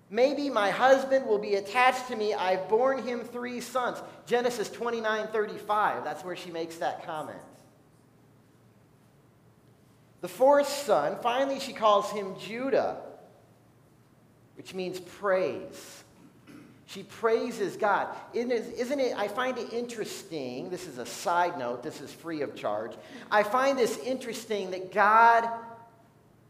Maybe 0.10 0.50
my 0.50 0.72
husband 0.72 1.26
will 1.26 1.38
be 1.38 1.56
attached 1.56 2.08
to 2.08 2.16
me. 2.16 2.34
I've 2.34 2.68
borne 2.68 3.04
him 3.04 3.22
three 3.22 3.62
sons. 3.62 4.02
Genesis 4.26 4.70
29 4.70 5.28
35. 5.28 6.04
That's 6.04 6.24
where 6.24 6.36
she 6.36 6.50
makes 6.50 6.78
that 6.78 7.06
comment. 7.06 7.40
The 10.22 10.28
fourth 10.28 10.68
son, 10.68 11.18
finally, 11.22 11.60
she 11.60 11.74
calls 11.74 12.12
him 12.12 12.36
Judah, 12.40 12.98
which 14.56 14.74
means 14.74 15.00
praise. 15.00 16.01
She 16.92 17.04
praises 17.04 17.78
God. 17.78 18.10
Isn't 18.34 19.00
it? 19.00 19.14
I 19.16 19.30
find 19.30 19.58
it 19.58 19.72
interesting. 19.72 20.70
This 20.70 20.88
is 20.88 20.98
a 20.98 21.06
side 21.06 21.58
note, 21.58 21.84
this 21.84 22.02
is 22.02 22.12
free 22.12 22.42
of 22.42 22.54
charge. 22.54 22.92
I 23.30 23.44
find 23.44 23.80
this 23.80 23.98
interesting 24.00 24.72
that 24.72 24.92
God 24.92 25.50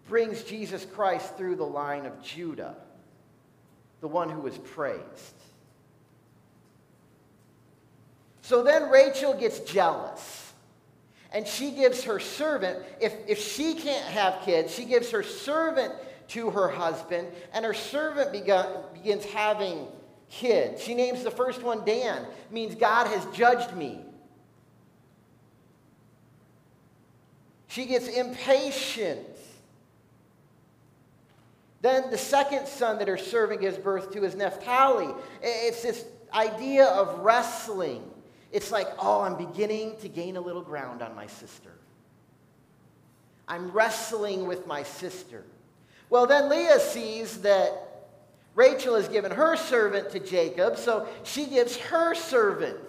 brings 0.09 0.43
Jesus 0.43 0.83
Christ 0.83 1.37
through 1.37 1.57
the 1.57 1.65
line 1.65 2.07
of 2.07 2.23
Judah, 2.23 2.75
the 3.99 4.07
one 4.07 4.29
who 4.29 4.41
was 4.41 4.57
praised. 4.57 5.35
So 8.41 8.63
then 8.63 8.89
Rachel 8.89 9.35
gets 9.35 9.59
jealous. 9.59 10.53
And 11.31 11.47
she 11.47 11.71
gives 11.71 12.03
her 12.05 12.19
servant, 12.19 12.79
if, 12.99 13.13
if 13.27 13.39
she 13.39 13.75
can't 13.75 14.05
have 14.05 14.41
kids, 14.43 14.73
she 14.73 14.85
gives 14.85 15.11
her 15.11 15.23
servant 15.23 15.93
to 16.29 16.49
her 16.49 16.67
husband, 16.67 17.27
and 17.53 17.63
her 17.63 17.73
servant 17.73 18.31
begun, 18.31 18.67
begins 18.93 19.23
having 19.23 19.87
kid. 20.31 20.79
She 20.79 20.95
names 20.95 21.23
the 21.23 21.29
first 21.29 21.61
one 21.61 21.85
Dan, 21.85 22.25
means 22.49 22.73
God 22.73 23.07
has 23.07 23.23
judged 23.35 23.75
me. 23.75 23.99
She 27.67 27.85
gets 27.85 28.07
impatient. 28.07 29.27
Then 31.81 32.09
the 32.09 32.17
second 32.17 32.67
son 32.67 32.97
that 32.99 33.07
her 33.07 33.17
servant 33.17 33.61
gives 33.61 33.77
birth 33.77 34.11
to 34.11 34.23
is 34.23 34.35
Naphtali. 34.35 35.13
It's 35.41 35.81
this 35.81 36.05
idea 36.33 36.85
of 36.85 37.19
wrestling. 37.19 38.03
It's 38.51 38.71
like, 38.71 38.87
oh, 38.99 39.21
I'm 39.21 39.35
beginning 39.35 39.97
to 40.01 40.09
gain 40.09 40.37
a 40.37 40.41
little 40.41 40.61
ground 40.61 41.01
on 41.01 41.15
my 41.15 41.27
sister. 41.27 41.71
I'm 43.47 43.71
wrestling 43.71 44.45
with 44.45 44.67
my 44.67 44.83
sister. 44.83 45.43
Well, 46.09 46.27
then 46.27 46.49
Leah 46.49 46.79
sees 46.79 47.41
that 47.41 47.90
Rachel 48.55 48.95
has 48.95 49.07
given 49.07 49.31
her 49.31 49.55
servant 49.55 50.09
to 50.11 50.19
Jacob, 50.19 50.77
so 50.77 51.07
she 51.23 51.45
gives 51.45 51.77
her 51.77 52.13
servant 52.13 52.79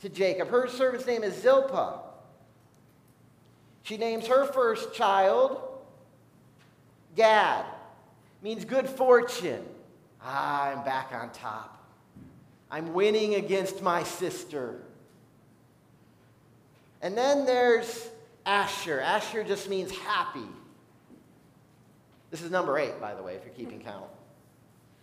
to 0.00 0.08
Jacob. 0.08 0.48
Her 0.48 0.68
servant's 0.68 1.06
name 1.06 1.24
is 1.24 1.34
Zilpah. 1.34 2.00
She 3.82 3.96
names 3.96 4.26
her 4.26 4.46
first 4.46 4.94
child 4.94 5.60
Gad. 7.16 7.64
Means 8.42 8.64
good 8.64 8.88
fortune. 8.88 9.64
Ah, 10.22 10.70
I'm 10.70 10.84
back 10.84 11.12
on 11.12 11.30
top. 11.30 11.86
I'm 12.70 12.92
winning 12.94 13.34
against 13.34 13.82
my 13.82 14.02
sister. 14.02 14.80
And 17.02 17.16
then 17.16 17.44
there's 17.44 18.08
Asher. 18.46 19.00
Asher 19.00 19.44
just 19.44 19.68
means 19.68 19.90
happy. 19.90 20.46
This 22.32 22.42
is 22.42 22.50
number 22.50 22.78
eight, 22.78 22.98
by 22.98 23.14
the 23.14 23.22
way, 23.22 23.34
if 23.34 23.44
you're 23.44 23.54
keeping 23.54 23.78
count. 23.78 24.06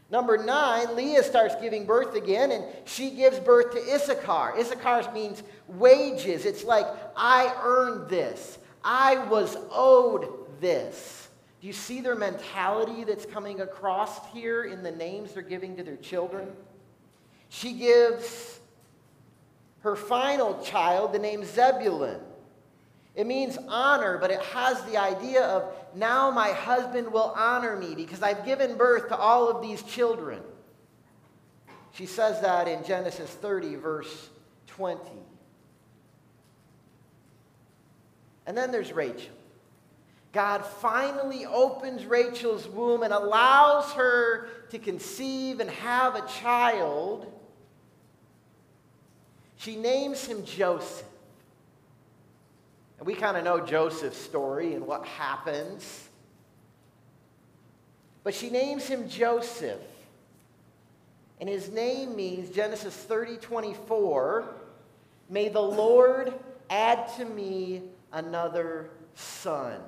Number 0.10 0.36
nine, 0.36 0.96
Leah 0.96 1.24
starts 1.24 1.56
giving 1.62 1.86
birth 1.86 2.16
again, 2.16 2.52
and 2.52 2.66
she 2.86 3.12
gives 3.12 3.40
birth 3.40 3.72
to 3.74 3.94
Issachar. 3.94 4.58
Issachar 4.58 5.14
means 5.14 5.44
wages. 5.68 6.46
It's 6.46 6.64
like, 6.64 6.88
I 7.16 7.56
earned 7.64 8.10
this. 8.10 8.58
I 8.84 9.20
was 9.28 9.56
owed 9.72 10.28
this. 10.60 11.30
Do 11.62 11.68
you 11.68 11.74
see 11.74 12.02
their 12.02 12.16
mentality 12.16 13.04
that's 13.04 13.28
coming 13.28 13.62
across 13.62 14.26
here 14.34 14.64
in 14.64 14.82
the 14.82 14.92
names 14.92 15.34
they're 15.34 15.44
giving 15.44 15.78
to 15.78 15.84
their 15.84 15.98
children? 15.98 16.48
She 17.50 17.74
gives 17.74 18.60
her 19.82 19.96
final 19.96 20.60
child 20.64 21.14
the 21.14 21.20
name 21.20 21.46
Zebulun. 21.46 22.22
It 23.16 23.28
means 23.28 23.58
honor, 23.68 24.18
but 24.18 24.32
it 24.32 24.42
has 24.42 24.82
the 24.84 24.98
idea 24.98 25.44
of 25.44 25.74
now 25.96 26.32
my 26.32 26.50
husband 26.50 27.12
will 27.12 27.34
honor 27.36 27.76
me 27.76 27.96
because 27.96 28.22
I've 28.22 28.46
given 28.46 28.78
birth 28.78 29.10
to 29.10 29.18
all 29.18 29.50
of 29.50 29.62
these 29.62 29.82
children. 29.84 30.42
She 31.92 32.06
says 32.06 32.40
that 32.42 32.68
in 32.68 32.84
Genesis 32.84 33.30
30, 33.30 33.76
verse 33.76 34.30
20. 34.68 35.02
And 38.46 38.58
then 38.58 38.72
there's 38.72 38.94
Rachel. 38.94 39.34
God 40.32 40.64
finally 40.66 41.46
opens 41.46 42.06
Rachel's 42.06 42.68
womb 42.68 43.02
and 43.02 43.12
allows 43.12 43.92
her 43.94 44.48
to 44.70 44.78
conceive 44.78 45.60
and 45.60 45.70
have 45.70 46.16
a 46.16 46.26
child. 46.28 47.32
She 49.58 49.76
names 49.76 50.26
him 50.26 50.46
Joseph. 50.46 51.09
And 53.00 53.08
we 53.08 53.16
kind 53.16 53.38
of 53.38 53.44
know 53.46 53.62
Joseph's 53.62 54.18
story 54.18 54.74
and 54.76 54.86
what 54.86 55.06
happens. 55.06 56.10
But 58.24 58.34
she 58.34 58.50
names 58.50 58.86
him 58.88 59.10
Joseph. 59.10 59.80
And 61.40 61.48
his 61.48 61.72
name 61.72 62.18
means, 62.18 62.50
Genesis 62.50 62.94
30 62.94 63.38
24, 63.38 64.54
may 65.30 65.48
the 65.48 65.62
Lord 65.62 66.34
add 66.70 67.08
to 67.16 67.24
me 67.24 67.84
another 68.12 68.90
son. 69.16 69.80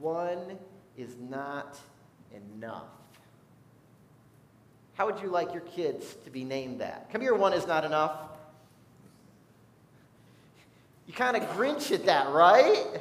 One 0.00 0.58
is 0.96 1.14
not 1.28 1.78
enough. 2.32 2.86
How 4.94 5.06
would 5.06 5.20
you 5.20 5.28
like 5.28 5.52
your 5.52 5.62
kids 5.62 6.14
to 6.24 6.30
be 6.30 6.44
named 6.44 6.80
that? 6.80 7.10
Come 7.10 7.20
here, 7.20 7.34
one 7.34 7.52
is 7.52 7.66
not 7.66 7.84
enough. 7.84 8.12
You 11.06 11.12
kind 11.12 11.36
of 11.36 11.42
grinch 11.50 11.92
at 11.92 12.06
that, 12.06 12.30
right? 12.30 13.00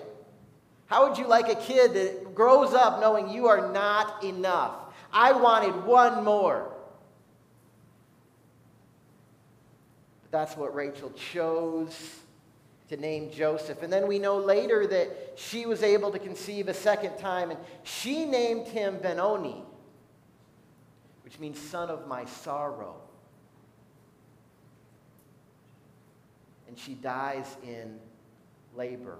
How 0.87 1.07
would 1.07 1.17
you 1.17 1.27
like 1.27 1.49
a 1.49 1.55
kid 1.55 1.93
that 1.93 2.35
grows 2.35 2.73
up 2.73 2.99
knowing 2.99 3.29
you 3.29 3.47
are 3.47 3.71
not 3.71 4.23
enough? 4.23 4.75
I 5.11 5.31
wanted 5.31 5.85
one 5.85 6.23
more. 6.23 6.71
But 10.23 10.31
that's 10.31 10.57
what 10.57 10.75
Rachel 10.75 11.11
chose 11.11 12.19
to 12.89 12.97
name 12.97 13.31
Joseph. 13.31 13.81
And 13.81 13.91
then 13.91 14.07
we 14.07 14.19
know 14.19 14.37
later 14.37 14.85
that 14.87 15.33
she 15.35 15.65
was 15.65 15.81
able 15.81 16.11
to 16.11 16.19
conceive 16.19 16.67
a 16.67 16.73
second 16.73 17.17
time, 17.17 17.49
and 17.49 17.59
she 17.83 18.25
named 18.25 18.67
him 18.67 18.99
Benoni, 18.99 19.63
which 21.23 21.39
means 21.39 21.57
son 21.59 21.89
of 21.89 22.07
my 22.07 22.25
sorrow. 22.25 22.97
And 26.73 26.79
she 26.79 26.95
dies 26.95 27.55
in 27.63 27.99
labor. 28.75 29.19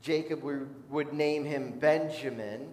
Jacob 0.00 0.44
would 0.44 1.12
name 1.12 1.44
him 1.44 1.76
Benjamin 1.80 2.72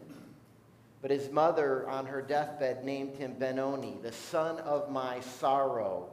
but 1.01 1.09
his 1.09 1.31
mother, 1.31 1.89
on 1.89 2.05
her 2.05 2.21
deathbed, 2.21 2.85
named 2.85 3.15
him 3.15 3.33
Benoni, 3.39 3.97
the 4.03 4.11
son 4.11 4.59
of 4.59 4.91
my 4.91 5.21
sorrow. 5.21 6.09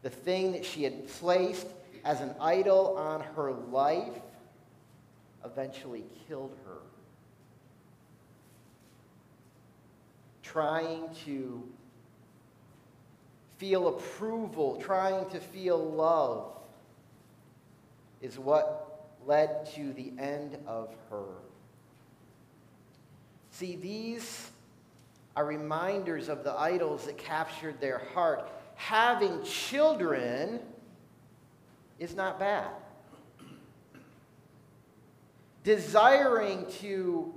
The 0.00 0.08
thing 0.08 0.52
that 0.52 0.64
she 0.64 0.84
had 0.84 1.08
placed 1.08 1.66
as 2.06 2.22
an 2.22 2.34
idol 2.40 2.96
on 2.96 3.20
her 3.20 3.52
life 3.52 4.22
eventually 5.44 6.04
killed 6.26 6.56
her. 6.64 6.89
Trying 10.52 11.08
to 11.26 11.62
feel 13.58 13.86
approval, 13.86 14.80
trying 14.82 15.30
to 15.30 15.38
feel 15.38 15.78
love, 15.78 16.46
is 18.20 18.36
what 18.36 19.06
led 19.24 19.72
to 19.74 19.92
the 19.92 20.12
end 20.18 20.58
of 20.66 20.92
her. 21.08 21.26
See, 23.52 23.76
these 23.76 24.50
are 25.36 25.44
reminders 25.44 26.28
of 26.28 26.42
the 26.42 26.52
idols 26.58 27.04
that 27.04 27.16
captured 27.16 27.80
their 27.80 27.98
heart. 28.12 28.50
Having 28.74 29.44
children 29.44 30.58
is 32.00 32.16
not 32.16 32.40
bad. 32.40 32.70
Desiring 35.62 36.66
to 36.80 37.32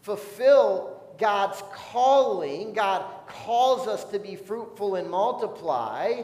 fulfill 0.00 0.91
God's 1.22 1.62
calling, 1.72 2.72
God 2.72 3.04
calls 3.28 3.86
us 3.86 4.02
to 4.06 4.18
be 4.18 4.34
fruitful 4.34 4.96
and 4.96 5.08
multiply, 5.08 6.22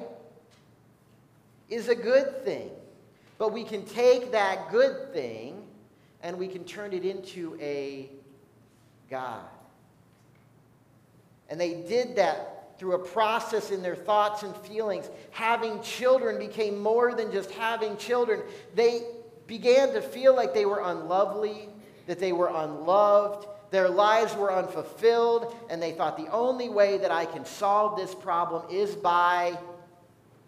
is 1.69 1.87
a 1.89 1.95
good 1.95 2.45
thing. 2.45 2.69
But 3.39 3.53
we 3.53 3.63
can 3.63 3.85
take 3.87 4.33
that 4.33 4.73
good 4.73 5.13
thing 5.13 5.63
and 6.21 6.37
we 6.37 6.49
can 6.49 6.65
turn 6.65 6.93
it 6.93 7.05
into 7.05 7.57
a 7.61 8.11
God. 9.09 9.45
And 11.49 11.61
they 11.61 11.75
did 11.75 12.17
that 12.17 12.77
through 12.77 12.95
a 12.95 12.99
process 12.99 13.71
in 13.71 13.83
their 13.83 13.95
thoughts 13.95 14.43
and 14.43 14.57
feelings. 14.57 15.09
Having 15.31 15.81
children 15.81 16.41
became 16.41 16.83
more 16.83 17.15
than 17.15 17.31
just 17.31 17.53
having 17.53 17.97
children. 17.99 18.43
They 18.75 19.03
began 19.47 19.93
to 19.93 20.03
feel 20.03 20.35
like 20.35 20.55
they 20.55 20.67
were 20.67 20.83
unlovely, 20.83 21.69
that 22.09 22.19
they 22.19 22.33
were 22.33 22.51
unloved, 22.53 23.47
their 23.71 23.89
lives 23.89 24.35
were 24.35 24.53
unfulfilled, 24.53 25.55
and 25.69 25.83
they 25.83 25.93
thought 25.93 26.17
the 26.17 26.31
only 26.31 26.69
way 26.69 26.99
that 26.99 27.11
I 27.11 27.27
can 27.27 27.45
solve 27.45 27.97
this 27.99 28.15
problem 28.15 28.63
is 28.71 28.95
by, 28.97 29.59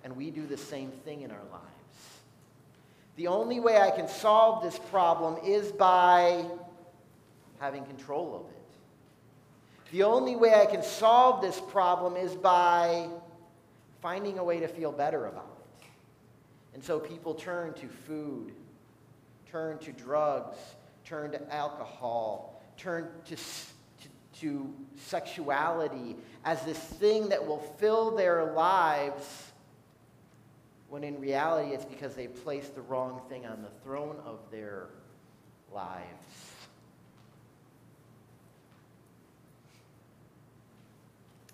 and 0.05 0.17
we 0.17 0.31
do 0.31 0.47
the 0.47 0.57
same 0.57 0.91
thing 0.91 1.23
in 1.23 1.31
our 1.31 1.45
lives. 1.53 1.65
The 3.17 3.27
only 3.27 3.61
way 3.61 3.77
I 3.79 3.91
can 3.91 4.09
solve 4.09 4.63
this 4.63 4.79
problem 4.91 5.37
is 5.45 5.71
by 5.73 6.45
having 7.59 7.85
control 7.85 8.35
of 8.35 8.51
it. 8.51 8.57
The 9.93 10.05
only 10.05 10.37
way 10.37 10.55
I 10.55 10.65
can 10.65 10.83
solve 10.83 11.43
this 11.43 11.61
problem 11.61 12.17
is 12.17 12.35
by 12.35 13.09
finding 14.01 14.39
a 14.39 14.45
way 14.45 14.61
to 14.61 14.69
feel 14.69 14.93
better 14.93 15.27
about 15.27 15.59
it. 15.59 15.87
And 16.73 16.83
so 16.83 16.99
people 16.99 17.35
turn 17.35 17.75
to 17.75 17.89
food, 18.07 18.53
turn 19.51 19.79
to 19.81 19.93
drugs, 19.93 20.57
turn 21.05 21.33
to 21.33 21.55
alcohol, 21.55 22.50
turn 22.81 23.09
to, 23.27 23.37
to, 23.37 23.41
to 24.41 24.75
sexuality 24.97 26.17
as 26.45 26.63
this 26.63 26.79
thing 26.79 27.29
that 27.29 27.47
will 27.47 27.61
fill 27.79 28.17
their 28.17 28.53
lives 28.53 29.51
when 30.89 31.05
in 31.05 31.21
reality 31.21 31.75
it's 31.75 31.85
because 31.85 32.15
they 32.15 32.27
placed 32.27 32.75
the 32.75 32.81
wrong 32.81 33.21
thing 33.29 33.47
on 33.47 33.63
the 33.63 33.69
throne 33.85 34.17
of 34.25 34.39
their 34.51 34.89
lives. 35.73 36.05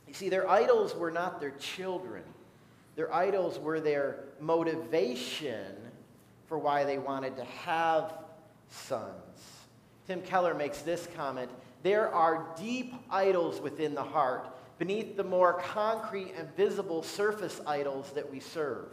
You 0.06 0.14
see, 0.14 0.28
their 0.28 0.48
idols 0.48 0.94
were 0.94 1.10
not 1.10 1.40
their 1.40 1.50
children, 1.58 2.22
their 2.94 3.12
idols 3.12 3.58
were 3.58 3.80
their 3.80 4.20
motivation 4.40 5.74
for 6.46 6.56
why 6.58 6.84
they 6.84 6.98
wanted 6.98 7.36
to 7.36 7.44
have 7.44 8.14
sons. 8.70 9.25
Tim 10.06 10.22
Keller 10.22 10.54
makes 10.54 10.82
this 10.82 11.08
comment 11.16 11.50
There 11.82 12.12
are 12.12 12.46
deep 12.58 12.94
idols 13.10 13.60
within 13.60 13.94
the 13.94 14.02
heart, 14.02 14.46
beneath 14.78 15.16
the 15.16 15.24
more 15.24 15.54
concrete 15.54 16.34
and 16.36 16.54
visible 16.56 17.02
surface 17.02 17.60
idols 17.66 18.12
that 18.14 18.30
we 18.30 18.40
serve. 18.40 18.86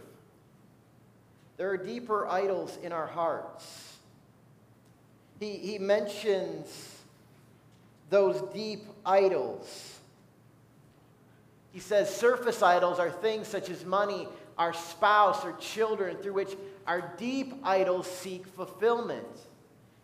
There 1.57 1.69
are 1.69 1.77
deeper 1.77 2.27
idols 2.27 2.77
in 2.81 2.91
our 2.91 3.07
hearts. 3.07 3.97
He, 5.39 5.57
he 5.57 5.77
mentions 5.77 7.01
those 8.09 8.41
deep 8.53 8.85
idols. 9.05 9.99
He 11.71 11.79
says 11.79 12.15
surface 12.15 12.61
idols 12.61 12.99
are 12.99 13.09
things 13.09 13.47
such 13.47 13.69
as 13.69 13.85
money, 13.85 14.27
our 14.57 14.73
spouse, 14.73 15.43
or 15.43 15.53
children, 15.53 16.17
through 16.17 16.33
which 16.33 16.55
our 16.85 17.13
deep 17.17 17.53
idols 17.63 18.09
seek 18.09 18.45
fulfillment. 18.47 19.27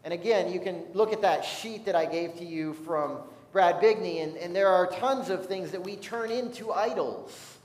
And 0.04 0.14
again, 0.14 0.52
you 0.52 0.60
can 0.60 0.84
look 0.94 1.12
at 1.12 1.22
that 1.22 1.44
sheet 1.44 1.86
that 1.86 1.96
I 1.96 2.06
gave 2.06 2.38
to 2.38 2.46
you 2.46 2.74
from 2.74 3.18
Brad 3.52 3.82
Bigney, 3.82 4.24
and, 4.24 4.38
and 4.38 4.56
there 4.56 4.68
are 4.68 4.88
tons 4.88 5.30
of 5.30 5.48
things 5.48 5.72
that 5.72 5.84
we 5.84 5.96
turn 5.96 6.32
into 6.32 6.72
idols. 6.72 7.58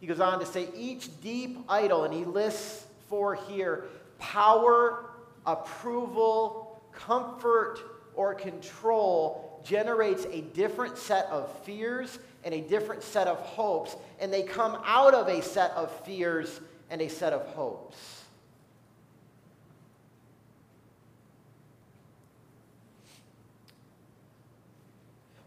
He 0.00 0.06
goes 0.06 0.20
on 0.20 0.38
to 0.38 0.46
say, 0.46 0.68
each 0.76 1.20
deep 1.22 1.58
idol, 1.68 2.04
and 2.04 2.14
he 2.14 2.24
lists 2.24 2.84
four 3.08 3.34
here 3.34 3.84
power, 4.18 5.06
approval, 5.46 6.80
comfort, 6.92 7.78
or 8.14 8.34
control 8.34 9.60
generates 9.64 10.26
a 10.26 10.42
different 10.42 10.96
set 10.96 11.26
of 11.26 11.50
fears 11.60 12.18
and 12.44 12.54
a 12.54 12.60
different 12.60 13.02
set 13.02 13.26
of 13.26 13.38
hopes, 13.38 13.96
and 14.20 14.32
they 14.32 14.42
come 14.42 14.80
out 14.84 15.14
of 15.14 15.28
a 15.28 15.42
set 15.42 15.70
of 15.72 15.90
fears 16.04 16.60
and 16.94 17.02
a 17.02 17.08
set 17.08 17.32
of 17.32 17.44
hopes. 17.56 18.22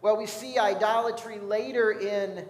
Well, 0.01 0.17
we 0.17 0.25
see 0.25 0.57
idolatry 0.57 1.39
later 1.39 1.91
in 1.91 2.45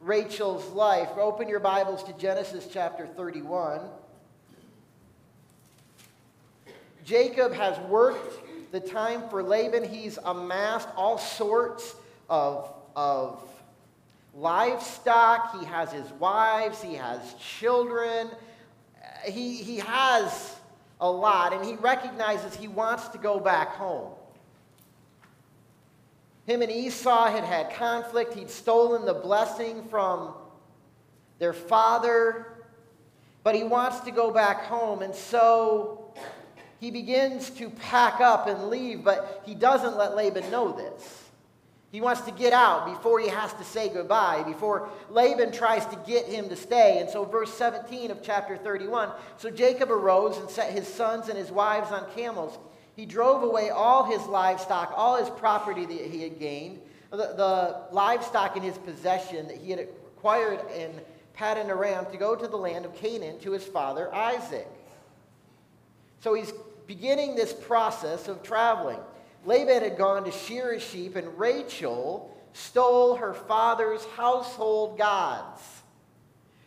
Rachel's 0.00 0.66
life. 0.70 1.10
Open 1.18 1.50
your 1.50 1.60
Bibles 1.60 2.02
to 2.04 2.14
Genesis 2.14 2.66
chapter 2.72 3.06
31. 3.06 3.82
Jacob 7.04 7.52
has 7.52 7.78
worked 7.90 8.72
the 8.72 8.80
time 8.80 9.28
for 9.28 9.42
Laban. 9.42 9.84
He's 9.84 10.18
amassed 10.24 10.88
all 10.96 11.18
sorts 11.18 11.94
of, 12.30 12.72
of 12.96 13.38
livestock. 14.36 15.58
He 15.58 15.64
has 15.66 15.92
his 15.92 16.10
wives. 16.12 16.82
He 16.82 16.94
has 16.94 17.34
children. 17.34 18.28
He, 19.24 19.56
he 19.56 19.78
has 19.78 20.56
a 21.00 21.10
lot, 21.10 21.52
and 21.52 21.64
he 21.64 21.74
recognizes 21.74 22.54
he 22.54 22.68
wants 22.68 23.08
to 23.08 23.18
go 23.18 23.40
back 23.40 23.70
home. 23.70 24.12
Him 26.46 26.62
and 26.62 26.70
Esau 26.70 27.26
had 27.26 27.44
had 27.44 27.72
conflict. 27.72 28.34
He'd 28.34 28.50
stolen 28.50 29.06
the 29.06 29.14
blessing 29.14 29.84
from 29.88 30.34
their 31.38 31.54
father, 31.54 32.46
but 33.42 33.54
he 33.54 33.64
wants 33.64 34.00
to 34.00 34.10
go 34.10 34.30
back 34.30 34.64
home. 34.64 35.02
And 35.02 35.14
so 35.14 36.12
he 36.80 36.90
begins 36.90 37.50
to 37.50 37.70
pack 37.70 38.20
up 38.20 38.46
and 38.46 38.68
leave, 38.68 39.04
but 39.04 39.42
he 39.46 39.54
doesn't 39.54 39.96
let 39.96 40.16
Laban 40.16 40.50
know 40.50 40.72
this. 40.72 41.23
He 41.94 42.00
wants 42.00 42.22
to 42.22 42.32
get 42.32 42.52
out 42.52 42.86
before 42.86 43.20
he 43.20 43.28
has 43.28 43.52
to 43.52 43.62
say 43.62 43.88
goodbye, 43.88 44.42
before 44.42 44.88
Laban 45.10 45.52
tries 45.52 45.86
to 45.86 45.96
get 46.04 46.26
him 46.26 46.48
to 46.48 46.56
stay. 46.56 46.98
And 46.98 47.08
so, 47.08 47.24
verse 47.24 47.54
17 47.54 48.10
of 48.10 48.20
chapter 48.20 48.56
31 48.56 49.10
So 49.36 49.48
Jacob 49.48 49.92
arose 49.92 50.38
and 50.38 50.50
set 50.50 50.72
his 50.72 50.88
sons 50.88 51.28
and 51.28 51.38
his 51.38 51.52
wives 51.52 51.92
on 51.92 52.04
camels 52.16 52.58
he 52.96 53.06
drove 53.06 53.42
away 53.42 53.70
all 53.70 54.04
his 54.04 54.24
livestock, 54.26 54.92
all 54.96 55.16
his 55.16 55.28
property 55.30 55.84
that 55.84 56.06
he 56.10 56.22
had 56.22 56.38
gained, 56.38 56.80
the, 57.10 57.16
the 57.16 57.80
livestock 57.90 58.56
in 58.56 58.62
his 58.62 58.78
possession 58.78 59.48
that 59.48 59.56
he 59.56 59.70
had 59.70 59.80
acquired 59.80 60.60
in 60.76 60.92
Paddan 61.36 61.68
Aram 61.68 62.06
to 62.12 62.16
go 62.16 62.36
to 62.36 62.46
the 62.46 62.56
land 62.56 62.84
of 62.84 62.94
Canaan 62.94 63.38
to 63.40 63.50
his 63.50 63.64
father 63.64 64.14
Isaac. 64.14 64.68
So 66.20 66.34
he's 66.34 66.52
beginning 66.86 67.34
this 67.34 67.52
process 67.52 68.28
of 68.28 68.42
traveling. 68.42 69.00
Laban 69.44 69.82
had 69.82 69.98
gone 69.98 70.24
to 70.24 70.32
shear 70.32 70.72
his 70.72 70.82
sheep, 70.82 71.16
and 71.16 71.38
Rachel 71.38 72.34
stole 72.52 73.16
her 73.16 73.34
father's 73.34 74.04
household 74.16 74.96
gods. 74.96 75.60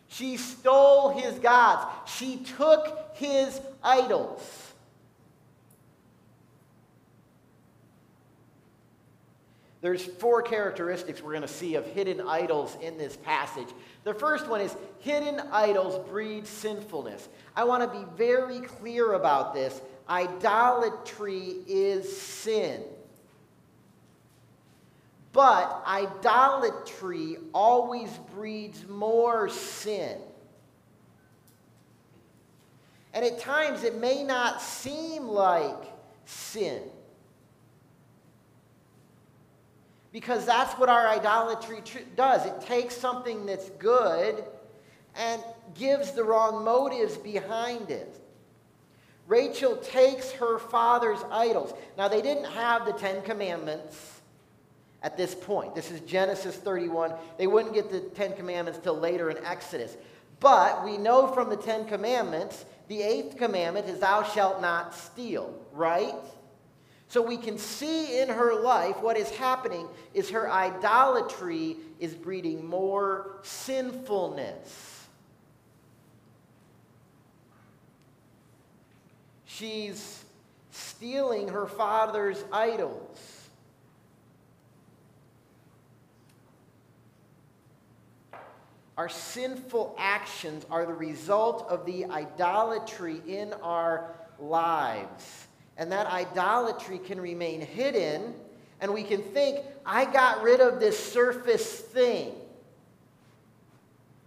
She 0.08 0.36
stole 0.36 1.10
his 1.10 1.38
gods. 1.38 1.86
She 2.10 2.38
took 2.56 3.14
his 3.14 3.60
idols. 3.82 4.68
There's 9.80 10.04
four 10.04 10.42
characteristics 10.42 11.22
we're 11.22 11.32
going 11.32 11.42
to 11.42 11.48
see 11.48 11.76
of 11.76 11.86
hidden 11.86 12.20
idols 12.20 12.76
in 12.82 12.98
this 12.98 13.16
passage. 13.16 13.68
The 14.02 14.12
first 14.12 14.48
one 14.48 14.60
is 14.60 14.74
hidden 14.98 15.40
idols 15.52 16.04
breed 16.08 16.46
sinfulness. 16.46 17.28
I 17.54 17.64
want 17.64 17.84
to 17.84 17.98
be 17.98 18.04
very 18.16 18.60
clear 18.60 19.12
about 19.12 19.54
this. 19.54 19.80
Idolatry 20.08 21.56
is 21.66 22.20
sin. 22.20 22.82
But 25.32 25.82
idolatry 25.86 27.36
always 27.52 28.10
breeds 28.34 28.86
more 28.88 29.48
sin. 29.48 30.16
And 33.12 33.24
at 33.24 33.38
times 33.40 33.84
it 33.84 33.96
may 33.96 34.22
not 34.22 34.62
seem 34.62 35.24
like 35.24 35.92
sin. 36.24 36.82
Because 40.12 40.46
that's 40.46 40.72
what 40.78 40.88
our 40.88 41.06
idolatry 41.08 41.82
tr- 41.84 41.98
does. 42.16 42.46
It 42.46 42.60
takes 42.62 42.96
something 42.96 43.44
that's 43.44 43.68
good 43.70 44.42
and 45.16 45.42
gives 45.74 46.12
the 46.12 46.24
wrong 46.24 46.64
motives 46.64 47.16
behind 47.16 47.90
it. 47.90 48.18
Rachel 49.28 49.76
takes 49.76 50.32
her 50.32 50.58
father's 50.58 51.22
idols. 51.30 51.74
Now, 51.98 52.08
they 52.08 52.22
didn't 52.22 52.46
have 52.46 52.86
the 52.86 52.94
Ten 52.94 53.22
Commandments 53.22 54.20
at 55.02 55.18
this 55.18 55.34
point. 55.34 55.74
This 55.74 55.90
is 55.90 56.00
Genesis 56.00 56.56
31. 56.56 57.12
They 57.36 57.46
wouldn't 57.46 57.74
get 57.74 57.90
the 57.90 58.00
Ten 58.00 58.34
Commandments 58.34 58.80
till 58.82 58.98
later 58.98 59.30
in 59.30 59.36
Exodus. 59.44 59.96
But 60.40 60.82
we 60.82 60.96
know 60.96 61.26
from 61.28 61.50
the 61.50 61.56
Ten 61.56 61.86
Commandments, 61.86 62.64
the 62.88 63.02
eighth 63.02 63.36
commandment 63.36 63.86
is, 63.86 64.00
Thou 64.00 64.22
shalt 64.22 64.62
not 64.62 64.94
steal, 64.94 65.54
right? 65.72 66.14
So 67.08 67.20
we 67.20 67.36
can 67.36 67.58
see 67.58 68.20
in 68.20 68.30
her 68.30 68.54
life 68.54 69.00
what 69.00 69.18
is 69.18 69.30
happening 69.30 69.88
is 70.14 70.30
her 70.30 70.50
idolatry 70.50 71.76
is 72.00 72.14
breeding 72.14 72.66
more 72.66 73.40
sinfulness. 73.42 74.97
She's 79.58 80.24
stealing 80.70 81.48
her 81.48 81.66
father's 81.66 82.44
idols. 82.52 83.48
Our 88.96 89.08
sinful 89.08 89.96
actions 89.98 90.64
are 90.70 90.86
the 90.86 90.94
result 90.94 91.66
of 91.68 91.86
the 91.86 92.04
idolatry 92.06 93.20
in 93.26 93.52
our 93.54 94.14
lives 94.38 95.48
and 95.76 95.92
that 95.92 96.06
idolatry 96.06 96.98
can 96.98 97.20
remain 97.20 97.60
hidden, 97.60 98.34
and 98.80 98.92
we 98.92 99.04
can 99.04 99.22
think, 99.22 99.64
I 99.86 100.04
got 100.04 100.42
rid 100.42 100.60
of 100.60 100.80
this 100.80 100.98
surface 101.12 101.80
thing. 101.80 102.32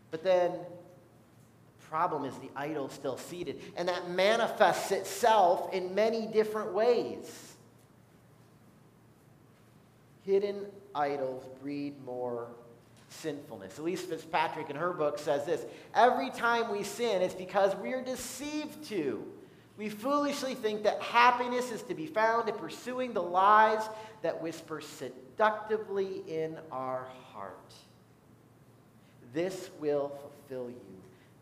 But 0.09 0.23
then 0.23 0.51
the 0.51 0.70
problem 1.91 2.23
is 2.23 2.33
the 2.37 2.49
idol 2.55 2.87
still 2.87 3.17
seated, 3.17 3.61
and 3.75 3.89
that 3.89 4.09
manifests 4.09 4.91
itself 4.91 5.73
in 5.73 5.93
many 5.93 6.25
different 6.25 6.71
ways. 6.73 7.53
Hidden 10.23 10.67
idols 10.95 11.43
breed 11.61 12.01
more 12.05 12.47
sinfulness. 13.09 13.77
Elyse 13.77 13.99
Fitzpatrick 13.99 14.69
in 14.69 14.77
her 14.77 14.93
book 14.93 15.19
says 15.19 15.45
this 15.45 15.65
Every 15.93 16.29
time 16.29 16.71
we 16.71 16.83
sin, 16.83 17.21
it's 17.21 17.33
because 17.33 17.75
we're 17.75 18.03
deceived 18.03 18.85
to. 18.85 19.27
We 19.77 19.89
foolishly 19.89 20.55
think 20.55 20.83
that 20.83 21.01
happiness 21.01 21.71
is 21.71 21.81
to 21.83 21.93
be 21.93 22.05
found 22.05 22.47
in 22.47 22.55
pursuing 22.55 23.11
the 23.11 23.21
lies 23.21 23.81
that 24.21 24.41
whisper 24.41 24.79
seductively 24.79 26.23
in 26.25 26.57
our 26.71 27.07
heart. 27.33 27.73
This 29.33 29.69
will 29.79 30.09
fulfill 30.09 30.69
you. 30.69 30.90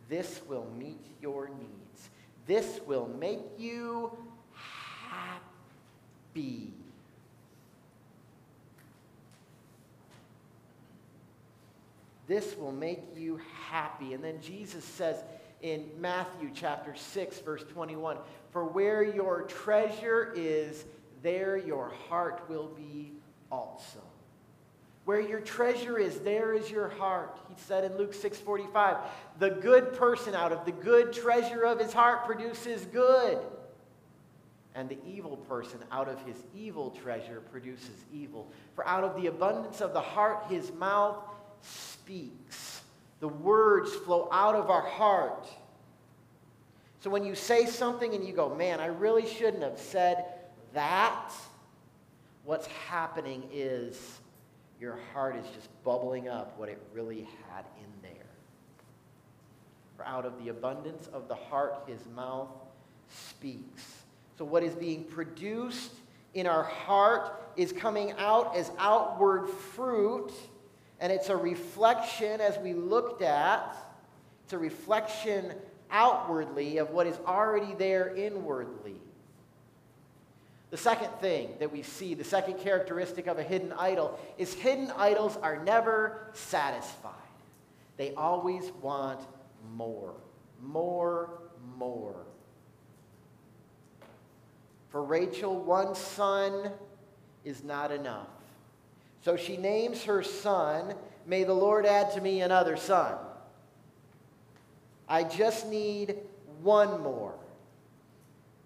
This 0.10 0.42
will 0.48 0.68
meet 0.78 1.00
your 1.22 1.50
needs. 1.50 2.10
This 2.48 2.80
will 2.88 3.08
make 3.08 3.42
you 3.60 4.18
happy. 5.08 6.74
This 12.28 12.58
will 12.58 12.72
make 12.72 13.04
you 13.16 13.40
happy. 13.70 14.14
And 14.14 14.24
then 14.24 14.42
Jesus 14.42 14.84
says 14.84 15.24
in 15.62 15.90
Matthew 16.00 16.50
chapter 16.54 16.96
6, 16.96 17.40
verse 17.40 17.64
21 17.72 18.18
For 18.52 18.66
where 18.66 19.04
your 19.04 19.44
treasure 19.44 20.34
is, 20.36 20.86
there 21.22 21.58
your 21.58 21.90
heart 22.08 22.44
will 22.50 22.68
be 22.68 23.14
also. 23.52 24.00
Where 25.10 25.20
your 25.20 25.40
treasure 25.40 25.98
is, 25.98 26.20
there 26.20 26.54
is 26.54 26.70
your 26.70 26.88
heart. 26.88 27.36
He 27.48 27.56
said 27.58 27.84
in 27.84 27.98
Luke 27.98 28.14
6:45, 28.14 29.00
"The 29.40 29.50
good 29.50 29.94
person 29.94 30.36
out 30.36 30.52
of 30.52 30.66
the 30.66 30.72
good 30.72 31.14
treasure 31.14 31.64
of 31.64 31.80
his 31.80 31.92
heart 31.92 32.26
produces 32.26 32.86
good, 32.86 33.44
and 34.76 34.88
the 34.88 35.00
evil 35.04 35.38
person 35.38 35.84
out 35.92 36.10
of 36.10 36.22
his 36.22 36.38
evil 36.54 36.92
treasure 36.92 37.42
produces 37.50 38.06
evil. 38.14 38.52
For 38.76 38.86
out 38.86 39.04
of 39.04 39.20
the 39.20 39.26
abundance 39.26 39.82
of 39.82 39.94
the 39.94 40.00
heart 40.00 40.44
his 40.44 40.72
mouth 40.74 41.18
speaks. 41.64 42.84
The 43.20 43.30
words 43.30 43.96
flow 43.96 44.30
out 44.32 44.54
of 44.54 44.70
our 44.70 44.86
heart." 44.86 45.48
So 47.00 47.10
when 47.10 47.26
you 47.26 47.34
say 47.34 47.66
something 47.66 48.14
and 48.14 48.24
you 48.24 48.32
go, 48.32 48.54
"Man, 48.54 48.80
I 48.80 48.86
really 48.86 49.26
shouldn't 49.26 49.64
have 49.64 49.80
said 49.80 50.24
that," 50.74 51.34
what's 52.44 52.68
happening 52.68 53.50
is 53.52 54.20
your 54.80 54.98
heart 55.14 55.36
is 55.36 55.46
just 55.56 55.70
bubbling 55.84 56.30
up 56.30 56.58
what 56.58 56.70
it 56.70 56.82
really 56.94 57.28
had 57.50 57.66
in 57.78 57.92
there. 58.02 58.26
For 59.98 60.06
out 60.06 60.26
of 60.26 60.42
the 60.44 60.50
abundance 60.50 61.08
of 61.08 61.28
the 61.28 61.36
heart, 61.36 61.84
his 61.88 62.00
mouth 62.16 62.50
speaks. 63.10 64.04
So, 64.38 64.46
what 64.46 64.64
is 64.64 64.74
being 64.74 65.04
produced 65.04 65.92
in 66.34 66.48
our 66.48 66.64
heart 66.64 67.34
is 67.58 67.74
coming 67.74 68.14
out 68.18 68.56
as 68.56 68.72
outward 68.78 69.50
fruit, 69.50 70.32
and 71.02 71.12
it's 71.12 71.28
a 71.28 71.36
reflection, 71.36 72.40
as 72.40 72.58
we 72.60 72.74
looked 72.74 73.22
at, 73.22 73.76
it's 74.46 74.54
a 74.54 74.58
reflection 74.58 75.54
outwardly 75.92 76.78
of 76.78 76.92
what 76.92 77.08
is 77.08 77.18
already 77.26 77.74
there 77.76 78.16
inwardly. 78.16 78.96
The 80.72 80.78
second 80.78 81.10
thing 81.20 81.50
that 81.60 81.72
we 81.72 81.82
see, 81.82 82.14
the 82.14 82.24
second 82.24 82.60
characteristic 82.60 83.28
of 83.28 83.40
a 83.40 83.44
hidden 83.44 83.74
idol, 83.74 84.20
is 84.38 84.54
hidden 84.54 84.92
idols 84.96 85.38
are 85.42 85.64
never 85.64 86.30
satisfied. 86.34 87.14
They 87.98 88.14
always 88.14 88.72
want 88.82 89.20
more, 89.76 90.14
more, 90.62 91.30
more. 91.78 92.16
For 94.90 95.04
Rachel, 95.04 95.60
one 95.60 95.96
son 95.96 96.72
is 97.44 97.64
not 97.64 97.92
enough. 97.92 98.28
So 99.24 99.36
she 99.36 99.58
names 99.58 100.04
her 100.04 100.24
son, 100.24 100.94
May 101.26 101.44
the 101.44 101.54
Lord 101.54 101.86
add 101.86 102.14
to 102.14 102.22
me 102.22 102.42
another 102.42 102.76
son. 102.76 103.14
I 105.08 105.24
just 105.24 105.68
need 105.68 106.16
one 106.62 107.02
more. 107.02 107.36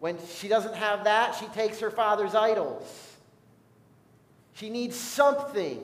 When 0.03 0.17
she 0.35 0.49
doesn't 0.49 0.75
have 0.75 1.05
that, 1.05 1.33
she 1.35 1.45
takes 1.45 1.79
her 1.79 1.89
father's 1.89 2.35
idols. 2.35 2.83
She 4.51 4.69
needs 4.69 4.97
something 4.97 5.79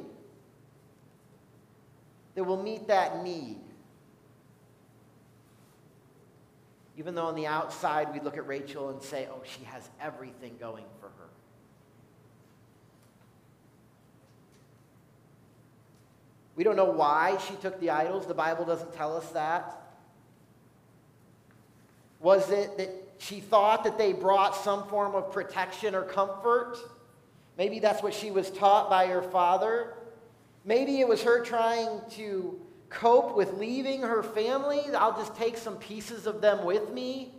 that 2.35 2.43
will 2.43 2.61
meet 2.61 2.89
that 2.89 3.23
need. 3.23 3.61
Even 6.97 7.15
though 7.15 7.27
on 7.27 7.35
the 7.35 7.47
outside 7.47 8.11
we 8.11 8.19
look 8.19 8.35
at 8.35 8.45
Rachel 8.45 8.89
and 8.89 9.01
say, 9.01 9.25
oh, 9.31 9.41
she 9.45 9.63
has 9.63 9.89
everything 10.01 10.57
going 10.59 10.83
for 10.99 11.07
her. 11.07 11.29
We 16.57 16.65
don't 16.65 16.75
know 16.75 16.91
why 16.91 17.37
she 17.47 17.55
took 17.55 17.79
the 17.79 17.91
idols. 17.91 18.25
The 18.25 18.33
Bible 18.33 18.65
doesn't 18.65 18.93
tell 18.93 19.15
us 19.15 19.29
that. 19.29 19.81
Was 22.19 22.51
it 22.51 22.77
that 22.77 23.08
she 23.19 23.41
thought 23.41 23.83
that 23.83 23.97
they 23.97 24.13
brought 24.13 24.55
some 24.55 24.87
form 24.87 25.13
of 25.13 25.31
protection 25.31 25.93
or 25.93 26.03
comfort. 26.03 26.77
Maybe 27.57 27.79
that's 27.79 28.01
what 28.01 28.13
she 28.13 28.31
was 28.31 28.49
taught 28.49 28.89
by 28.89 29.07
her 29.07 29.21
father. 29.21 29.93
Maybe 30.63 31.01
it 31.01 31.07
was 31.07 31.21
her 31.23 31.43
trying 31.43 32.01
to 32.11 32.59
cope 32.89 33.35
with 33.35 33.57
leaving 33.57 34.01
her 34.01 34.23
family. 34.23 34.81
I'll 34.97 35.17
just 35.17 35.35
take 35.35 35.57
some 35.57 35.75
pieces 35.75 36.25
of 36.27 36.39
them 36.39 36.63
with 36.63 36.91
me. 36.91 37.33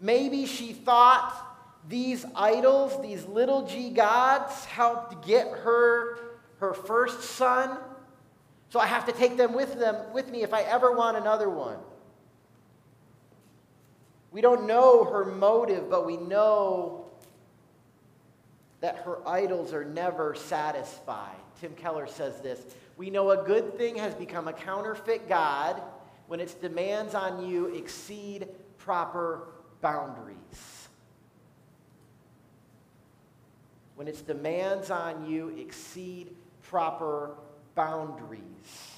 Maybe 0.00 0.46
she 0.46 0.72
thought 0.72 1.32
these 1.86 2.24
idols, 2.34 3.00
these 3.02 3.26
little 3.26 3.66
g 3.66 3.90
gods, 3.90 4.64
helped 4.64 5.26
get 5.26 5.46
her 5.48 6.18
her 6.56 6.72
first 6.72 7.20
son. 7.20 7.76
So 8.70 8.80
I 8.80 8.86
have 8.86 9.04
to 9.06 9.12
take 9.12 9.36
them 9.36 9.52
with 9.52 9.78
them 9.78 9.96
with 10.14 10.30
me 10.30 10.42
if 10.42 10.54
I 10.54 10.62
ever 10.62 10.96
want 10.96 11.18
another 11.18 11.50
one. 11.50 11.76
We 14.34 14.40
don't 14.40 14.66
know 14.66 15.04
her 15.04 15.24
motive, 15.24 15.88
but 15.88 16.04
we 16.04 16.16
know 16.16 17.06
that 18.80 18.96
her 19.04 19.26
idols 19.26 19.72
are 19.72 19.84
never 19.84 20.34
satisfied. 20.34 21.36
Tim 21.60 21.72
Keller 21.76 22.08
says 22.08 22.40
this 22.40 22.60
We 22.96 23.10
know 23.10 23.30
a 23.30 23.44
good 23.44 23.78
thing 23.78 23.94
has 23.94 24.12
become 24.12 24.48
a 24.48 24.52
counterfeit 24.52 25.28
God 25.28 25.80
when 26.26 26.40
its 26.40 26.52
demands 26.52 27.14
on 27.14 27.46
you 27.46 27.66
exceed 27.76 28.48
proper 28.76 29.46
boundaries. 29.80 30.88
When 33.94 34.08
its 34.08 34.20
demands 34.20 34.90
on 34.90 35.30
you 35.30 35.50
exceed 35.50 36.34
proper 36.60 37.36
boundaries. 37.76 38.93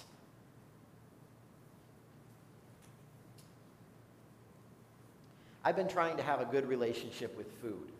I've 5.66 5.74
been 5.74 5.88
trying 5.88 6.16
to 6.18 6.22
have 6.22 6.40
a 6.40 6.44
good 6.44 6.68
relationship 6.68 7.36
with 7.36 7.50
food. 7.60 7.90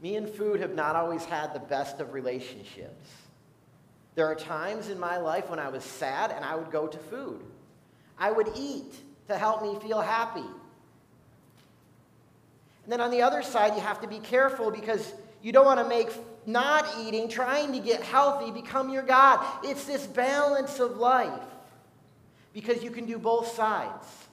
Me 0.00 0.14
and 0.14 0.28
food 0.28 0.60
have 0.60 0.76
not 0.76 0.94
always 0.94 1.24
had 1.24 1.52
the 1.52 1.58
best 1.58 1.98
of 1.98 2.12
relationships. 2.12 3.10
There 4.14 4.26
are 4.26 4.36
times 4.36 4.88
in 4.88 5.00
my 5.00 5.16
life 5.16 5.50
when 5.50 5.58
I 5.58 5.70
was 5.70 5.82
sad 5.82 6.30
and 6.30 6.44
I 6.44 6.54
would 6.54 6.70
go 6.70 6.86
to 6.86 6.98
food. 6.98 7.42
I 8.16 8.30
would 8.30 8.48
eat 8.54 8.94
to 9.26 9.36
help 9.36 9.60
me 9.60 9.76
feel 9.88 10.00
happy. 10.00 10.38
And 10.38 10.52
then 12.86 13.00
on 13.00 13.10
the 13.10 13.22
other 13.22 13.42
side, 13.42 13.74
you 13.74 13.80
have 13.80 14.00
to 14.02 14.06
be 14.06 14.20
careful 14.20 14.70
because 14.70 15.14
you 15.42 15.50
don't 15.50 15.66
want 15.66 15.80
to 15.80 15.88
make 15.88 16.12
not 16.46 16.86
eating, 17.00 17.28
trying 17.28 17.72
to 17.72 17.80
get 17.80 18.02
healthy, 18.02 18.52
become 18.52 18.90
your 18.90 19.02
God. 19.02 19.44
It's 19.64 19.84
this 19.84 20.06
balance 20.06 20.78
of 20.78 20.98
life 20.98 21.42
because 22.54 22.84
you 22.84 22.92
can 22.92 23.04
do 23.04 23.18
both 23.18 23.48
sides. 23.48 24.25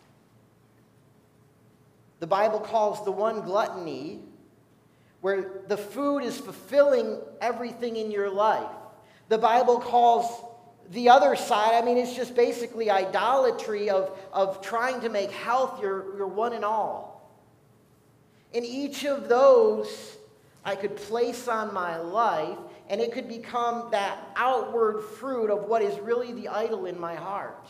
The 2.23 2.27
Bible 2.27 2.61
calls 2.61 3.03
the 3.03 3.11
one 3.11 3.41
gluttony, 3.41 4.21
where 5.19 5.59
the 5.67 5.75
food 5.75 6.19
is 6.19 6.37
fulfilling 6.37 7.19
everything 7.41 7.97
in 7.97 8.11
your 8.11 8.29
life. 8.29 8.71
The 9.27 9.37
Bible 9.37 9.77
calls 9.77 10.25
the 10.91 11.09
other 11.09 11.35
side, 11.35 11.73
I 11.73 11.85
mean, 11.85 11.97
it's 11.97 12.15
just 12.15 12.33
basically 12.33 12.89
idolatry 12.89 13.89
of, 13.89 14.17
of 14.31 14.61
trying 14.61 15.01
to 15.01 15.09
make 15.09 15.31
health 15.31 15.81
your, 15.81 16.15
your 16.15 16.27
one 16.27 16.53
and 16.53 16.63
all. 16.63 17.29
In 18.53 18.63
each 18.63 19.03
of 19.03 19.27
those, 19.27 20.15
I 20.63 20.75
could 20.75 20.95
place 20.95 21.49
on 21.49 21.73
my 21.73 21.97
life, 21.97 22.57
and 22.89 23.01
it 23.01 23.11
could 23.11 23.27
become 23.27 23.91
that 23.91 24.17
outward 24.37 25.01
fruit 25.19 25.49
of 25.49 25.65
what 25.65 25.81
is 25.81 25.99
really 25.99 26.31
the 26.31 26.47
idol 26.47 26.85
in 26.85 26.97
my 26.97 27.15
heart, 27.15 27.67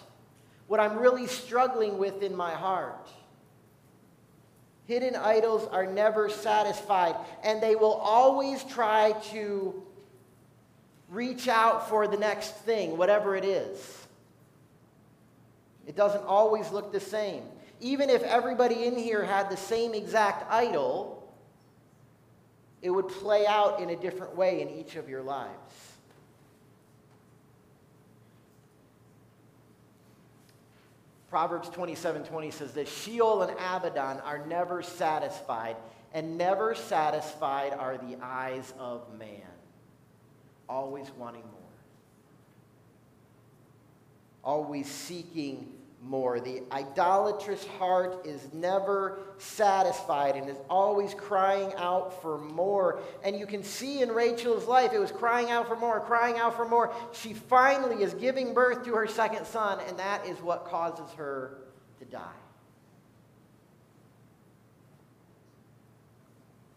what 0.67 0.79
I'm 0.79 0.99
really 0.99 1.25
struggling 1.25 1.97
with 1.97 2.21
in 2.21 2.35
my 2.35 2.51
heart. 2.51 3.09
Hidden 4.85 5.15
idols 5.15 5.67
are 5.71 5.85
never 5.85 6.29
satisfied, 6.29 7.15
and 7.43 7.61
they 7.61 7.75
will 7.75 7.93
always 7.93 8.63
try 8.63 9.13
to 9.31 9.81
reach 11.09 11.47
out 11.47 11.89
for 11.89 12.07
the 12.07 12.17
next 12.17 12.55
thing, 12.57 12.97
whatever 12.97 13.35
it 13.35 13.45
is. 13.45 14.07
It 15.87 15.95
doesn't 15.95 16.25
always 16.25 16.71
look 16.71 16.91
the 16.91 16.99
same. 16.99 17.43
Even 17.79 18.09
if 18.09 18.23
everybody 18.23 18.85
in 18.85 18.97
here 18.97 19.23
had 19.23 19.49
the 19.49 19.57
same 19.57 19.93
exact 19.93 20.49
idol, 20.51 21.33
it 22.81 22.89
would 22.89 23.07
play 23.07 23.45
out 23.47 23.79
in 23.79 23.89
a 23.89 23.95
different 23.95 24.35
way 24.35 24.61
in 24.61 24.69
each 24.69 24.95
of 24.95 25.07
your 25.07 25.21
lives. 25.21 25.92
Proverbs 31.33 31.67
27 31.69 32.25
20 32.25 32.51
says 32.51 32.73
that 32.73 32.87
Sheol 32.87 33.41
and 33.41 33.53
Abaddon 33.53 34.19
are 34.19 34.45
never 34.45 34.83
satisfied, 34.83 35.77
and 36.13 36.37
never 36.37 36.75
satisfied 36.75 37.73
are 37.73 37.97
the 37.97 38.19
eyes 38.21 38.71
of 38.77 39.11
man, 39.17 39.41
always 40.69 41.09
wanting 41.17 41.41
more, 41.41 41.71
always 44.43 44.87
seeking 44.87 45.73
more. 46.03 46.39
The 46.39 46.63
idolatrous 46.71 47.65
heart 47.65 48.25
is 48.25 48.53
never 48.53 49.19
satisfied 49.37 50.35
and 50.35 50.49
is 50.49 50.57
always 50.69 51.13
crying 51.13 51.73
out 51.77 52.21
for 52.21 52.37
more. 52.37 52.99
And 53.23 53.37
you 53.37 53.45
can 53.45 53.63
see 53.63 54.01
in 54.01 54.09
Rachel's 54.09 54.67
life, 54.67 54.91
it 54.93 54.99
was 54.99 55.11
crying 55.11 55.49
out 55.49 55.67
for 55.67 55.75
more, 55.75 55.99
crying 56.01 56.37
out 56.37 56.55
for 56.55 56.67
more. 56.67 56.93
She 57.13 57.33
finally 57.33 58.03
is 58.03 58.13
giving 58.13 58.53
birth 58.53 58.83
to 58.85 58.93
her 58.95 59.07
second 59.07 59.45
son, 59.45 59.79
and 59.87 59.97
that 59.99 60.25
is 60.25 60.39
what 60.41 60.65
causes 60.65 61.11
her 61.15 61.57
to 61.99 62.05
die. 62.05 62.31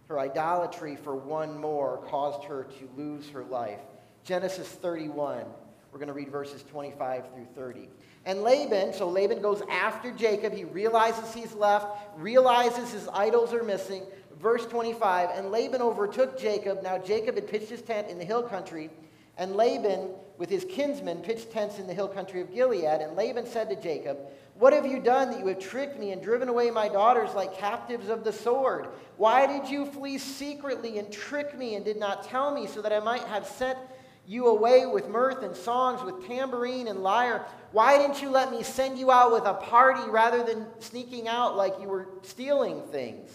Her 0.09 0.21
idolatry 0.21 0.95
for 0.95 1.17
one 1.17 1.59
more 1.59 1.99
caused 2.09 2.45
her 2.45 2.65
to 2.79 2.89
lose 2.97 3.29
her 3.31 3.43
life. 3.45 3.81
Genesis 4.23 4.69
31, 4.69 5.45
we're 5.91 5.99
going 5.99 6.09
to 6.09 6.15
read 6.15 6.31
verses 6.31 6.63
25 6.71 7.33
through 7.33 7.47
30. 7.55 7.89
And 8.27 8.43
Laban, 8.43 8.93
so 8.93 9.09
Laban 9.09 9.41
goes 9.41 9.63
after 9.71 10.11
Jacob. 10.11 10.53
He 10.53 10.65
realizes 10.65 11.33
he's 11.33 11.55
left, 11.55 11.87
realizes 12.19 12.93
his 12.93 13.09
idols 13.13 13.55
are 13.55 13.63
missing. 13.63 14.03
Verse 14.41 14.67
25, 14.67 15.31
and 15.33 15.51
Laban 15.53 15.81
overtook 15.81 16.39
Jacob. 16.39 16.83
Now 16.83 16.99
Jacob 16.99 17.37
had 17.37 17.49
pitched 17.49 17.71
his 17.71 17.81
tent 17.81 18.09
in 18.09 18.19
the 18.19 18.25
hill 18.25 18.43
country, 18.43 18.91
and 19.39 19.55
Laban, 19.55 20.11
with 20.39 20.51
his 20.51 20.67
kinsmen, 20.69 21.19
pitched 21.19 21.53
tents 21.53 21.79
in 21.79 21.87
the 21.87 21.95
hill 21.95 22.09
country 22.09 22.41
of 22.41 22.53
Gilead. 22.53 23.01
And 23.01 23.17
Laban 23.17 23.47
said 23.47 23.71
to 23.71 23.77
Jacob, 23.77 24.19
What 24.59 24.73
have 24.73 24.85
you 24.85 25.01
done 25.01 25.31
that 25.31 25.39
you 25.39 25.47
have 25.47 25.61
tricked 25.61 25.99
me 25.99 26.11
and 26.11 26.21
driven 26.21 26.49
away 26.49 26.71
my 26.71 26.89
daughters 26.89 27.33
like 27.35 27.57
captives 27.57 28.09
of 28.09 28.25
the 28.25 28.33
sword? 28.33 28.89
Why 29.17 29.47
did 29.47 29.71
you 29.71 29.87
flee 29.87 30.19
secretly 30.19 30.99
and 30.99 31.11
trick 31.13 31.57
me 31.57 31.77
and 31.77 31.85
did 31.85 31.99
not 31.99 32.25
tell 32.25 32.53
me 32.53 32.67
so 32.67 32.83
that 32.83 32.93
I 32.93 33.01
might 33.01 33.25
have 33.25 33.47
sent 33.47 33.79
you 34.27 34.49
away 34.49 34.87
with 34.87 35.09
mirth 35.09 35.43
and 35.43 35.55
songs, 35.55 36.03
with 36.03 36.27
tambourine 36.27 36.89
and 36.89 37.03
lyre. 37.03 37.47
Why 37.73 37.99
didn't 37.99 38.21
you 38.21 38.31
let 38.31 38.51
me 38.51 38.63
send 38.63 38.99
you 38.99 39.11
out 39.11 39.33
with 39.33 39.45
a 39.45 39.55
party 39.55 40.09
rather 40.11 40.43
than 40.43 40.67
sneaking 40.81 41.29
out 41.29 41.57
like 41.57 41.75
you 41.81 41.89
were 41.89 42.09
stealing 42.23 42.83
things? 42.91 43.31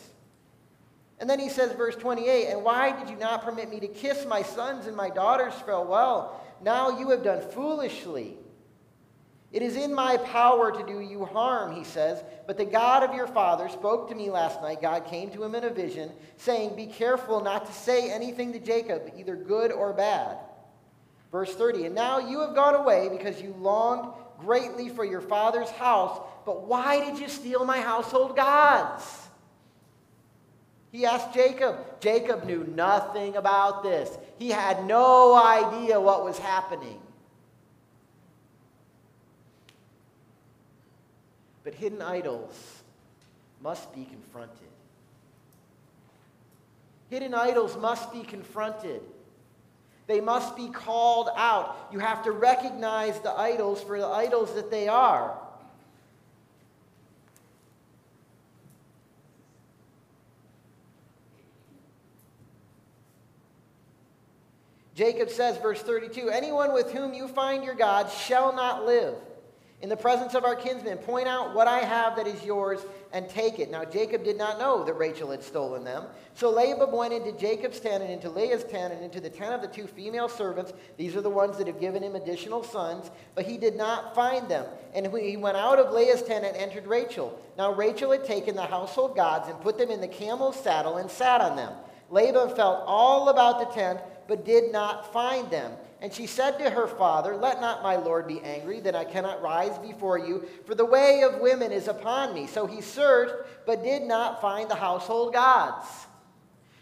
And 1.20 1.30
then 1.30 1.40
he 1.40 1.50
says, 1.50 1.72
verse 1.74 1.96
28, 1.96 2.48
And 2.48 2.64
why 2.64 3.00
did 3.00 3.10
you 3.10 3.16
not 3.16 3.44
permit 3.44 3.70
me 3.70 3.80
to 3.80 3.88
kiss 3.88 4.26
my 4.26 4.42
sons 4.42 4.88
and 4.88 4.96
my 4.96 5.10
daughters 5.10 5.54
farewell? 5.66 6.42
Now 6.62 7.00
you 7.00 7.10
have 7.12 7.24
done 7.24 7.42
foolishly. 7.52 8.38
It 9.52 9.62
is 9.62 9.76
in 9.76 9.94
my 9.94 10.18
power 10.18 10.72
to 10.72 10.86
do 10.86 11.02
you 11.02 11.26
harm, 11.26 11.76
he 11.76 11.84
says. 11.84 12.24
But 12.48 12.58
the 12.58 12.66
God 12.66 13.04
of 13.04 13.14
your 13.14 13.28
father 13.28 13.70
spoke 13.70 14.10
to 14.10 14.16
me 14.16 14.30
last 14.30 14.62
night. 14.62 14.82
God 14.82 15.06
came 15.06 15.30
to 15.32 15.44
him 15.44 15.56
in 15.56 15.64
a 15.64 15.70
vision, 15.70 16.10
saying, 16.38 16.76
Be 16.76 16.88
careful 16.88 17.42
not 17.42 17.66
to 17.66 17.74
say 17.74 18.12
anything 18.12 18.54
to 18.54 18.60
Jacob, 18.60 19.12
either 19.16 19.36
good 19.36 19.72
or 19.72 19.94
bad. 19.94 20.38
Verse 21.32 21.54
30, 21.56 21.86
and 21.86 21.96
now 21.96 22.20
you 22.20 22.42
have 22.42 22.54
gone 22.54 22.76
away 22.76 23.08
because 23.10 23.42
you 23.42 23.56
longed 23.60 24.12
greatly 24.40 24.90
for 24.90 25.06
your 25.06 25.22
father's 25.22 25.70
house, 25.70 26.20
but 26.46 26.64
why 26.68 27.00
did 27.00 27.20
you 27.20 27.30
steal 27.30 27.64
my 27.64 27.80
household 27.80 28.36
gods? 28.36 29.04
He 30.92 31.06
asked 31.06 31.34
Jacob. 31.34 32.02
Jacob 32.02 32.44
knew 32.44 32.66
nothing 32.76 33.38
about 33.38 33.82
this. 33.82 34.18
He 34.38 34.50
had 34.50 34.86
no 34.86 35.36
idea 35.36 36.00
what 36.00 36.26
was 36.26 36.38
happening. 36.38 37.00
But 41.64 41.76
hidden 41.76 42.02
idols 42.02 42.82
must 43.62 43.94
be 43.96 44.04
confronted. 44.04 44.68
Hidden 47.10 47.34
idols 47.34 47.78
must 47.78 48.12
be 48.12 48.24
confronted. 48.24 49.02
They 50.12 50.20
must 50.20 50.58
be 50.58 50.68
called 50.68 51.30
out. 51.38 51.88
You 51.90 52.00
have 52.00 52.22
to 52.26 52.34
recognize 52.34 53.18
the 53.22 53.32
idols 53.32 53.82
for 53.82 53.98
the 53.98 54.08
idols 54.08 54.54
that 54.56 54.70
they 54.70 54.90
are. 54.90 55.40
Jacob 64.96 65.30
says, 65.30 65.58
verse 65.60 65.82
32 65.82 66.30
Anyone 66.30 66.74
with 66.74 66.92
whom 66.92 67.14
you 67.14 67.30
find 67.30 67.64
your 67.64 67.76
God 67.76 68.12
shall 68.12 68.54
not 68.54 68.86
live 68.86 69.16
in 69.82 69.90
the 69.90 69.98
presence 69.98 70.36
of 70.36 70.46
our 70.46 70.56
kinsmen, 70.56 70.98
point 71.00 71.28
out 71.28 71.56
what 71.56 71.68
I 71.68 71.80
have 71.80 72.16
that 72.16 72.28
is 72.28 72.44
yours 72.44 72.82
and 73.14 73.28
take 73.28 73.58
it. 73.58 73.72
Now, 73.72 73.84
Jacob 73.84 74.24
did 74.24 74.38
not 74.38 74.60
know 74.60 74.84
that 74.84 74.94
Rachel 74.94 75.32
had 75.32 75.44
stolen 75.44 75.84
them. 75.84 76.06
So 76.36 76.52
Laban 76.52 76.92
went 76.92 77.14
into 77.14 77.32
Jacob's 77.32 77.80
tent 77.80 78.04
and 78.04 78.12
into 78.12 78.30
Leah's 78.30 78.64
tent 78.64 78.94
and 78.94 79.04
into 79.04 79.20
the 79.20 79.30
tent 79.30 79.56
of 79.56 79.62
the 79.62 79.68
two 79.68 79.88
female 79.88 80.30
servants. 80.30 80.74
These 80.98 81.16
are 81.16 81.22
the 81.22 81.32
ones 81.32 81.58
that 81.58 81.66
have 81.66 81.80
given 81.80 82.04
him 82.04 82.16
additional 82.16 82.64
sons, 82.64 83.10
but 83.34 83.46
he 83.46 83.58
did 83.58 83.76
not 83.76 84.14
find 84.14 84.48
them. 84.48 84.66
And 84.94 85.08
he 85.18 85.36
went 85.36 85.58
out 85.58 85.80
of 85.80 85.92
Leah's 85.94 86.22
tent 86.22 86.46
and 86.46 86.56
entered 86.56 86.86
Rachel. 86.86 87.42
Now, 87.58 87.74
Rachel 87.74 88.12
had 88.12 88.24
taken 88.24 88.56
the 88.56 88.62
household 88.62 89.16
gods 89.16 89.50
and 89.50 89.60
put 89.62 89.80
them 89.80 89.90
in 89.90 90.00
the 90.00 90.08
camel's 90.08 90.62
saddle 90.62 90.98
and 90.98 91.10
sat 91.10 91.42
on 91.42 91.56
them. 91.56 91.74
Laban 92.12 92.56
felt 92.56 92.84
all 92.86 93.30
about 93.30 93.60
the 93.60 93.74
tent, 93.74 94.00
but 94.28 94.46
did 94.46 94.72
not 94.72 95.12
find 95.12 95.50
them. 95.50 95.72
And 96.02 96.12
she 96.12 96.26
said 96.26 96.58
to 96.58 96.70
her 96.70 96.88
father, 96.88 97.36
Let 97.38 97.62
not 97.62 97.84
my 97.84 97.96
lord 97.96 98.28
be 98.28 98.42
angry, 98.42 98.80
that 98.82 98.96
I 98.96 99.06
cannot 99.06 99.42
rise 99.42 99.78
before 99.78 100.18
you, 100.18 100.48
for 100.66 100.74
the 100.74 100.86
way 100.86 101.22
of 101.22 101.40
women 101.40 101.72
is 101.72 101.88
upon 101.88 102.34
me. 102.34 102.48
So 102.48 102.66
he 102.66 102.82
searched, 102.82 103.36
but 103.68 103.84
did 103.84 104.04
not 104.04 104.42
find 104.42 104.70
the 104.70 104.76
household 104.76 105.34
gods. 105.34 105.88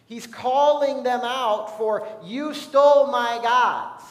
He's 0.05 0.25
calling 0.25 1.03
them 1.03 1.19
out 1.21 1.77
for, 1.77 2.07
You 2.23 2.53
stole 2.53 3.07
my 3.07 3.39
gods. 3.43 4.05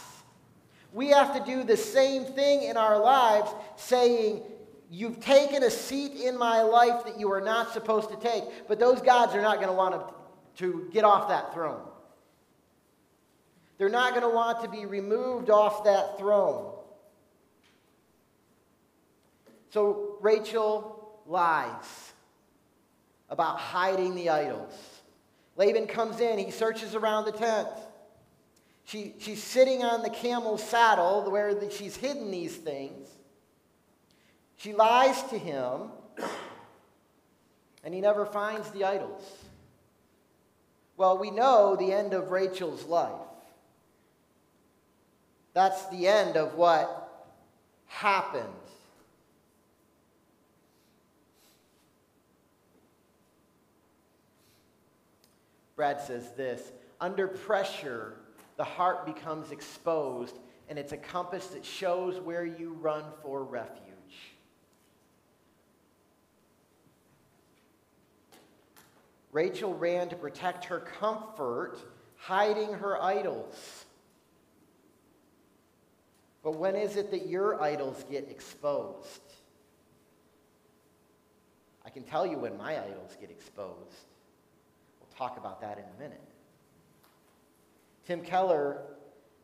We 0.93 1.09
have 1.09 1.35
to 1.35 1.45
do 1.45 1.65
the 1.65 1.77
same 1.77 2.25
thing 2.25 2.65
in 2.65 2.77
our 2.77 2.99
lives, 2.99 3.51
saying, 3.77 4.43
You've 4.91 5.21
taken 5.21 5.63
a 5.63 5.71
seat 5.71 6.13
in 6.13 6.39
my 6.39 6.63
life 6.63 7.05
that 7.07 7.19
you 7.19 7.33
are 7.33 7.41
not 7.41 7.73
supposed 7.73 8.11
to 8.11 8.17
take, 8.17 8.45
but 8.69 8.79
those 8.79 9.01
gods 9.01 9.35
are 9.35 9.43
not 9.43 9.57
going 9.57 9.69
to 9.69 9.75
want 9.75 10.03
to 10.57 10.89
get 10.93 11.05
off 11.05 11.29
that 11.29 11.55
throne. 11.55 11.88
They're 13.79 13.89
not 13.89 14.11
going 14.11 14.23
to 14.23 14.35
want 14.35 14.63
to 14.63 14.69
be 14.69 14.87
removed 14.87 15.51
off 15.51 15.85
that 15.85 16.19
throne. 16.19 16.75
So 19.71 20.17
Rachel 20.21 21.21
lies 21.27 22.13
about 23.31 23.59
hiding 23.59 24.15
the 24.15 24.31
idols. 24.31 24.75
Laban 25.57 25.87
comes 25.87 26.21
in, 26.21 26.39
he 26.39 26.51
searches 26.51 26.95
around 26.95 27.27
the 27.27 27.33
tent. 27.33 27.69
She, 28.85 29.15
she's 29.19 29.43
sitting 29.43 29.85
on 29.85 30.03
the 30.03 30.11
camel's 30.11 30.63
saddle 30.63 31.31
where 31.31 31.55
the, 31.55 31.71
she's 31.71 31.97
hidden 31.97 32.31
these 32.31 32.57
things. 32.57 33.09
She 34.57 34.73
lies 34.73 35.23
to 35.25 35.39
him, 35.39 35.91
and 37.85 37.93
he 37.93 38.01
never 38.01 38.25
finds 38.25 38.71
the 38.71 38.85
idols. 38.85 39.23
Well, 40.97 41.19
we 41.19 41.31
know 41.31 41.77
the 41.77 41.93
end 41.93 42.15
of 42.15 42.31
Rachel's 42.31 42.85
life. 42.85 43.28
That's 45.59 45.87
the 45.87 46.07
end 46.07 46.37
of 46.37 46.55
what 46.55 47.27
happened. 47.87 48.45
Brad 55.75 56.01
says 56.01 56.31
this 56.37 56.71
Under 57.01 57.27
pressure, 57.27 58.19
the 58.57 58.63
heart 58.63 59.05
becomes 59.05 59.51
exposed, 59.51 60.39
and 60.69 60.79
it's 60.79 60.93
a 60.93 60.97
compass 60.97 61.49
that 61.49 61.65
shows 61.65 62.21
where 62.21 62.45
you 62.45 62.75
run 62.75 63.03
for 63.21 63.43
refuge. 63.43 63.83
Rachel 69.33 69.75
ran 69.75 70.09
to 70.11 70.15
protect 70.15 70.67
her 70.67 70.79
comfort, 70.79 71.79
hiding 72.17 72.75
her 72.75 73.03
idols. 73.03 73.87
But 76.43 76.57
when 76.57 76.77
is 76.77 76.97
it 76.97 77.11
that 77.11 77.27
your 77.27 77.61
idols 77.61 78.05
get 78.11 78.31
exposed? 78.31 79.23
I 81.85 81.91
can 81.91 82.03
tell 82.03 82.27
you 82.27 82.39
when 82.39 82.57
my 82.57 82.79
idols 82.79 83.17
get 83.21 83.31
exposed. 83.31 84.05
We'll 85.01 85.17
talk 85.17 85.39
about 85.39 85.61
that 85.63 85.79
in 85.79 85.85
a 85.85 86.03
minute. 86.03 86.21
Tim 88.07 88.23
Keller 88.23 88.83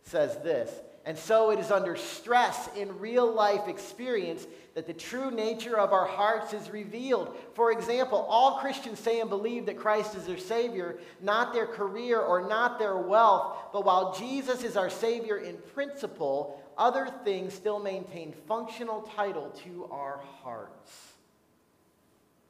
says 0.05 0.37
this 0.43 0.71
and 1.07 1.19
so 1.19 1.51
it 1.51 1.59
is 1.59 1.71
under 1.71 1.97
stress 1.97 2.69
in 2.77 2.99
real 2.99 3.31
life 3.31 3.69
experience 3.69 4.47
that 4.75 4.87
the 4.87 4.95
true 4.95 5.31
nature 5.31 5.79
of 5.79 5.93
our 5.93 6.07
hearts 6.07 6.55
is 6.55 6.71
revealed. 6.71 7.37
For 7.55 7.73
example, 7.73 8.27
all 8.29 8.59
Christians 8.59 8.99
say 8.99 9.21
and 9.21 9.29
believe 9.29 9.67
that 9.67 9.77
Christ 9.77 10.15
is 10.15 10.25
their 10.25 10.39
Savior, 10.39 10.99
not 11.21 11.53
their 11.53 11.67
career 11.67 12.21
or 12.21 12.49
not 12.49 12.79
their 12.79 12.97
wealth. 12.97 13.59
But 13.73 13.85
while 13.85 14.15
Jesus 14.15 14.65
is 14.65 14.79
our 14.79 14.89
Savior 14.89 15.37
in 15.37 15.59
principle, 15.75 16.61
other 16.79 17.09
things 17.25 17.55
still 17.55 17.79
maintain 17.79 18.33
functional 18.47 19.03
title 19.17 19.51
to 19.65 19.87
our 19.91 20.21
hearts. 20.43 21.13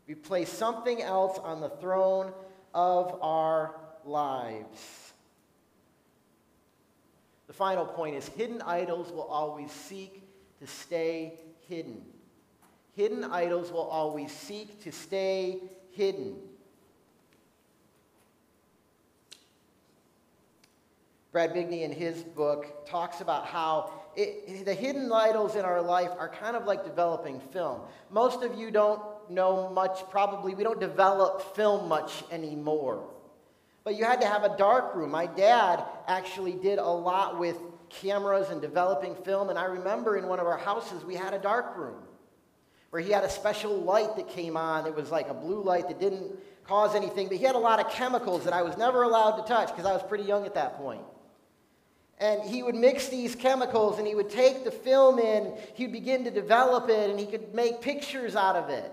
We 0.06 0.14
place 0.14 0.50
something 0.50 1.00
else 1.00 1.38
on 1.38 1.60
the 1.60 1.70
throne 1.70 2.32
of 2.74 3.18
our 3.22 3.74
lives. 4.04 5.12
The 7.46 7.52
final 7.52 7.86
point 7.86 8.16
is 8.16 8.28
hidden 8.28 8.62
idols 8.62 9.10
will 9.12 9.22
always 9.22 9.70
seek 9.70 10.22
to 10.60 10.66
stay 10.66 11.34
hidden. 11.68 12.02
Hidden 12.96 13.24
idols 13.24 13.72
will 13.72 13.88
always 13.88 14.32
seek 14.32 14.82
to 14.84 14.92
stay 14.92 15.60
hidden. 15.92 16.36
Brad 21.32 21.52
Bigney, 21.52 21.82
in 21.82 21.90
his 21.90 22.22
book, 22.22 22.86
talks 22.86 23.20
about 23.20 23.46
how 23.46 23.90
it, 24.16 24.64
the 24.64 24.74
hidden 24.74 25.10
idols 25.12 25.56
in 25.56 25.64
our 25.64 25.82
life 25.82 26.10
are 26.18 26.28
kind 26.28 26.56
of 26.56 26.64
like 26.64 26.84
developing 26.84 27.40
film. 27.52 27.80
Most 28.10 28.42
of 28.42 28.58
you 28.58 28.70
don't 28.70 29.00
know 29.30 29.70
much, 29.70 30.08
probably, 30.10 30.54
we 30.54 30.64
don't 30.64 30.80
develop 30.80 31.54
film 31.54 31.88
much 31.88 32.24
anymore. 32.30 33.08
But 33.84 33.96
you 33.96 34.04
had 34.04 34.20
to 34.22 34.26
have 34.26 34.44
a 34.44 34.56
dark 34.56 34.94
room. 34.94 35.10
My 35.10 35.26
dad 35.26 35.84
actually 36.06 36.52
did 36.52 36.78
a 36.78 36.88
lot 36.88 37.38
with 37.38 37.56
cameras 37.90 38.48
and 38.50 38.60
developing 38.60 39.14
film, 39.14 39.50
and 39.50 39.58
I 39.58 39.64
remember 39.64 40.16
in 40.16 40.26
one 40.26 40.40
of 40.40 40.46
our 40.46 40.58
houses 40.58 41.04
we 41.04 41.14
had 41.14 41.34
a 41.34 41.38
dark 41.38 41.76
room 41.76 42.02
where 42.90 43.02
he 43.02 43.10
had 43.10 43.24
a 43.24 43.30
special 43.30 43.76
light 43.76 44.16
that 44.16 44.28
came 44.28 44.56
on. 44.56 44.86
It 44.86 44.94
was 44.94 45.10
like 45.10 45.28
a 45.28 45.34
blue 45.34 45.62
light 45.62 45.88
that 45.88 45.98
didn't 45.98 46.30
cause 46.64 46.94
anything, 46.94 47.28
but 47.28 47.36
he 47.36 47.44
had 47.44 47.56
a 47.56 47.58
lot 47.58 47.80
of 47.80 47.90
chemicals 47.90 48.44
that 48.44 48.52
I 48.52 48.62
was 48.62 48.76
never 48.76 49.02
allowed 49.02 49.36
to 49.42 49.48
touch 49.48 49.68
because 49.68 49.84
I 49.84 49.92
was 49.92 50.02
pretty 50.02 50.24
young 50.24 50.46
at 50.46 50.54
that 50.54 50.76
point. 50.76 51.02
And 52.18 52.42
he 52.42 52.62
would 52.62 52.74
mix 52.74 53.08
these 53.08 53.34
chemicals 53.34 53.98
and 53.98 54.06
he 54.06 54.14
would 54.14 54.30
take 54.30 54.64
the 54.64 54.70
film 54.70 55.18
in, 55.18 55.52
he'd 55.74 55.92
begin 55.92 56.24
to 56.24 56.30
develop 56.30 56.88
it, 56.88 57.10
and 57.10 57.18
he 57.18 57.26
could 57.26 57.54
make 57.54 57.80
pictures 57.80 58.36
out 58.36 58.56
of 58.56 58.70
it. 58.70 58.92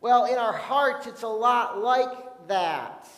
Well, 0.00 0.24
in 0.26 0.38
our 0.38 0.52
hearts, 0.52 1.06
it's 1.06 1.22
a 1.22 1.28
lot 1.28 1.80
like 1.80 2.08
that. 2.48 3.08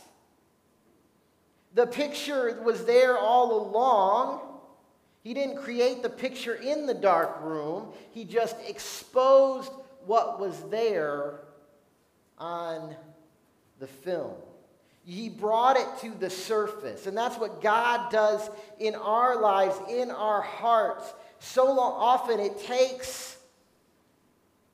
The 1.74 1.86
picture 1.86 2.60
was 2.62 2.84
there 2.84 3.18
all 3.18 3.68
along. 3.68 4.40
He 5.22 5.34
didn't 5.34 5.56
create 5.56 6.02
the 6.02 6.08
picture 6.08 6.54
in 6.54 6.86
the 6.86 6.94
dark 6.94 7.40
room, 7.42 7.92
he 8.12 8.24
just 8.24 8.56
exposed 8.66 9.72
what 10.06 10.38
was 10.38 10.60
there 10.70 11.40
on 12.38 12.94
the 13.80 13.86
film. 13.86 14.36
He 15.06 15.28
brought 15.28 15.76
it 15.76 15.86
to 16.00 16.10
the 16.18 16.28
surface. 16.28 17.06
And 17.06 17.16
that's 17.16 17.38
what 17.38 17.62
God 17.62 18.10
does 18.10 18.50
in 18.80 18.96
our 18.96 19.40
lives, 19.40 19.76
in 19.88 20.10
our 20.10 20.42
hearts. 20.42 21.14
So 21.38 21.72
long, 21.72 21.92
often 21.96 22.40
it 22.40 22.58
takes 22.66 23.36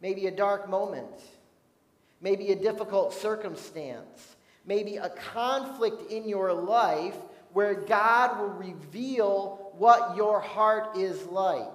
maybe 0.01 0.26
a 0.26 0.30
dark 0.30 0.70
moment, 0.70 1.07
maybe 2.22 2.51
a 2.51 2.57
difficult 2.57 3.12
circumstance, 3.12 4.37
maybe 4.64 4.97
a 4.97 5.11
conflict 5.11 6.11
in 6.11 6.26
your 6.26 6.55
life 6.55 7.16
where 7.53 7.74
God 7.74 8.41
will 8.41 8.55
reveal 8.55 9.72
what 9.76 10.16
your 10.16 10.41
heart 10.41 10.97
is 10.97 11.22
like. 11.26 11.68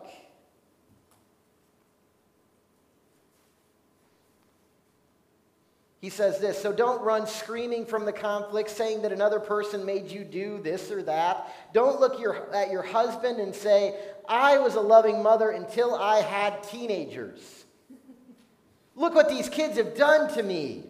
He 5.99 6.09
says 6.09 6.39
this 6.39 6.61
So 6.61 6.71
don't 6.71 7.01
run 7.01 7.27
screaming 7.27 7.85
from 7.85 8.05
the 8.05 8.13
conflict, 8.13 8.69
saying 8.69 9.01
that 9.01 9.11
another 9.11 9.39
person 9.39 9.85
made 9.85 10.11
you 10.11 10.23
do 10.23 10.59
this 10.61 10.91
or 10.91 11.01
that. 11.03 11.53
Don't 11.73 11.99
look 11.99 12.19
your, 12.19 12.53
at 12.53 12.71
your 12.71 12.83
husband 12.83 13.39
and 13.39 13.53
say, 13.53 13.95
I 14.27 14.57
was 14.59 14.75
a 14.75 14.81
loving 14.81 15.23
mother 15.23 15.49
until 15.51 15.95
I 15.95 16.21
had 16.21 16.63
teenagers. 16.63 17.65
Look 18.95 19.15
what 19.15 19.29
these 19.29 19.47
kids 19.47 19.77
have 19.77 19.95
done 19.95 20.33
to 20.33 20.43
me. 20.43 20.83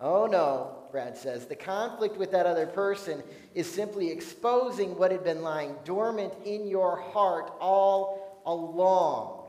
Oh 0.00 0.26
no, 0.26 0.84
Brad 0.90 1.16
says. 1.16 1.46
The 1.46 1.56
conflict 1.56 2.16
with 2.16 2.32
that 2.32 2.46
other 2.46 2.66
person 2.66 3.22
is 3.54 3.70
simply 3.70 4.10
exposing 4.10 4.98
what 4.98 5.10
had 5.10 5.24
been 5.24 5.42
lying 5.42 5.76
dormant 5.84 6.34
in 6.44 6.66
your 6.66 7.00
heart 7.00 7.52
all 7.58 8.42
along. 8.44 9.43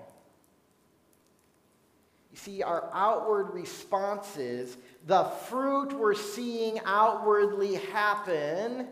You 2.36 2.42
see, 2.42 2.64
our 2.64 2.90
outward 2.92 3.54
responses, 3.54 4.76
the 5.08 5.24
fruit 5.48 5.94
we're 5.94 6.16
seeing 6.16 6.82
outwardly 6.84 7.76
happen, 7.76 8.90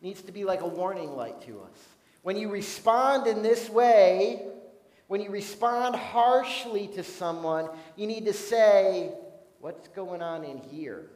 needs 0.00 0.22
to 0.22 0.32
be 0.32 0.42
like 0.44 0.60
a 0.60 0.66
warning 0.66 1.14
light 1.14 1.40
to 1.42 1.60
us. 1.60 1.78
When 2.22 2.36
you 2.36 2.50
respond 2.50 3.28
in 3.28 3.44
this 3.44 3.70
way, 3.70 4.44
when 5.06 5.20
you 5.20 5.30
respond 5.30 5.94
harshly 5.94 6.88
to 6.88 7.04
someone, 7.04 7.68
you 7.94 8.08
need 8.08 8.24
to 8.24 8.32
say, 8.32 9.12
What's 9.60 9.86
going 9.86 10.20
on 10.20 10.42
in 10.42 10.58
here? 10.58 11.10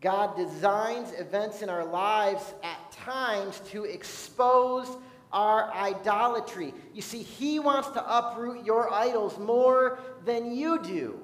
God 0.00 0.36
designs 0.36 1.10
events 1.18 1.60
in 1.60 1.68
our 1.68 1.84
lives 1.84 2.54
at 2.62 2.92
times 2.92 3.60
to 3.70 3.82
expose 3.82 4.86
our 5.34 5.70
idolatry. 5.74 6.72
You 6.94 7.02
see, 7.02 7.22
He 7.22 7.58
wants 7.58 7.88
to 7.90 8.18
uproot 8.18 8.64
your 8.64 8.90
idols 8.90 9.38
more 9.38 9.98
than 10.24 10.54
you 10.54 10.82
do. 10.82 11.20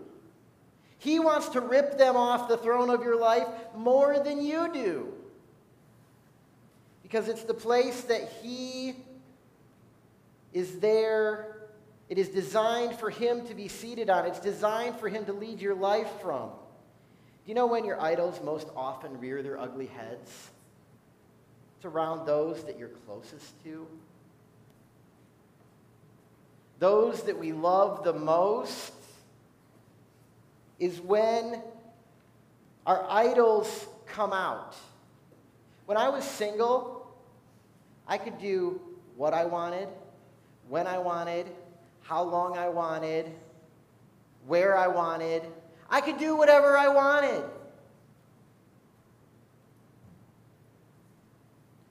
He 0.99 1.19
wants 1.19 1.49
to 1.51 1.61
rip 1.61 1.97
them 1.97 2.17
off 2.17 2.49
the 2.49 2.59
throne 2.59 2.91
of 2.91 3.03
your 3.03 3.19
life 3.19 3.47
more 3.75 4.19
than 4.19 4.45
you 4.45 4.71
do. 4.71 5.15
Because 7.03 7.29
it's 7.29 7.45
the 7.45 7.55
place 7.55 8.03
that 8.03 8.31
He 8.43 8.97
is 10.53 10.81
there. 10.81 11.69
It 12.09 12.19
is 12.19 12.29
designed 12.29 12.99
for 12.99 13.09
Him 13.09 13.47
to 13.47 13.55
be 13.55 13.69
seated 13.69 14.11
on, 14.11 14.27
it's 14.27 14.41
designed 14.41 14.97
for 14.97 15.09
Him 15.09 15.25
to 15.27 15.33
lead 15.33 15.61
your 15.61 15.77
life 15.77 16.11
from. 16.21 16.49
Do 16.49 17.47
you 17.47 17.55
know 17.55 17.67
when 17.67 17.85
your 17.85 18.01
idols 18.01 18.41
most 18.45 18.69
often 18.77 19.19
rear 19.21 19.43
their 19.43 19.59
ugly 19.59 19.87
heads? 19.87 20.51
It's 21.81 21.87
around 21.87 22.27
those 22.27 22.63
that 22.65 22.79
you're 22.79 22.91
closest 23.07 23.65
to. 23.65 23.87
Those 26.79 27.23
that 27.23 27.39
we 27.39 27.53
love 27.53 28.05
the 28.05 28.13
most 28.13 28.93
is 30.79 31.01
when 31.01 31.63
our 32.85 33.07
idols 33.09 33.87
come 34.05 34.35
out. 34.35 34.77
When 35.87 35.97
I 35.97 36.11
was 36.11 36.23
single, 36.23 37.11
I 38.07 38.19
could 38.19 38.39
do 38.39 38.79
what 39.17 39.33
I 39.33 39.47
wanted, 39.47 39.89
when 40.69 40.87
I 40.87 40.99
wanted, 40.99 41.47
how 42.03 42.23
long 42.25 42.59
I 42.59 42.69
wanted, 42.69 43.25
where 44.47 44.77
I 44.77 44.89
wanted. 44.89 45.45
I 45.89 46.03
could 46.03 46.19
do 46.19 46.37
whatever 46.37 46.77
I 46.77 46.89
wanted. 46.89 47.43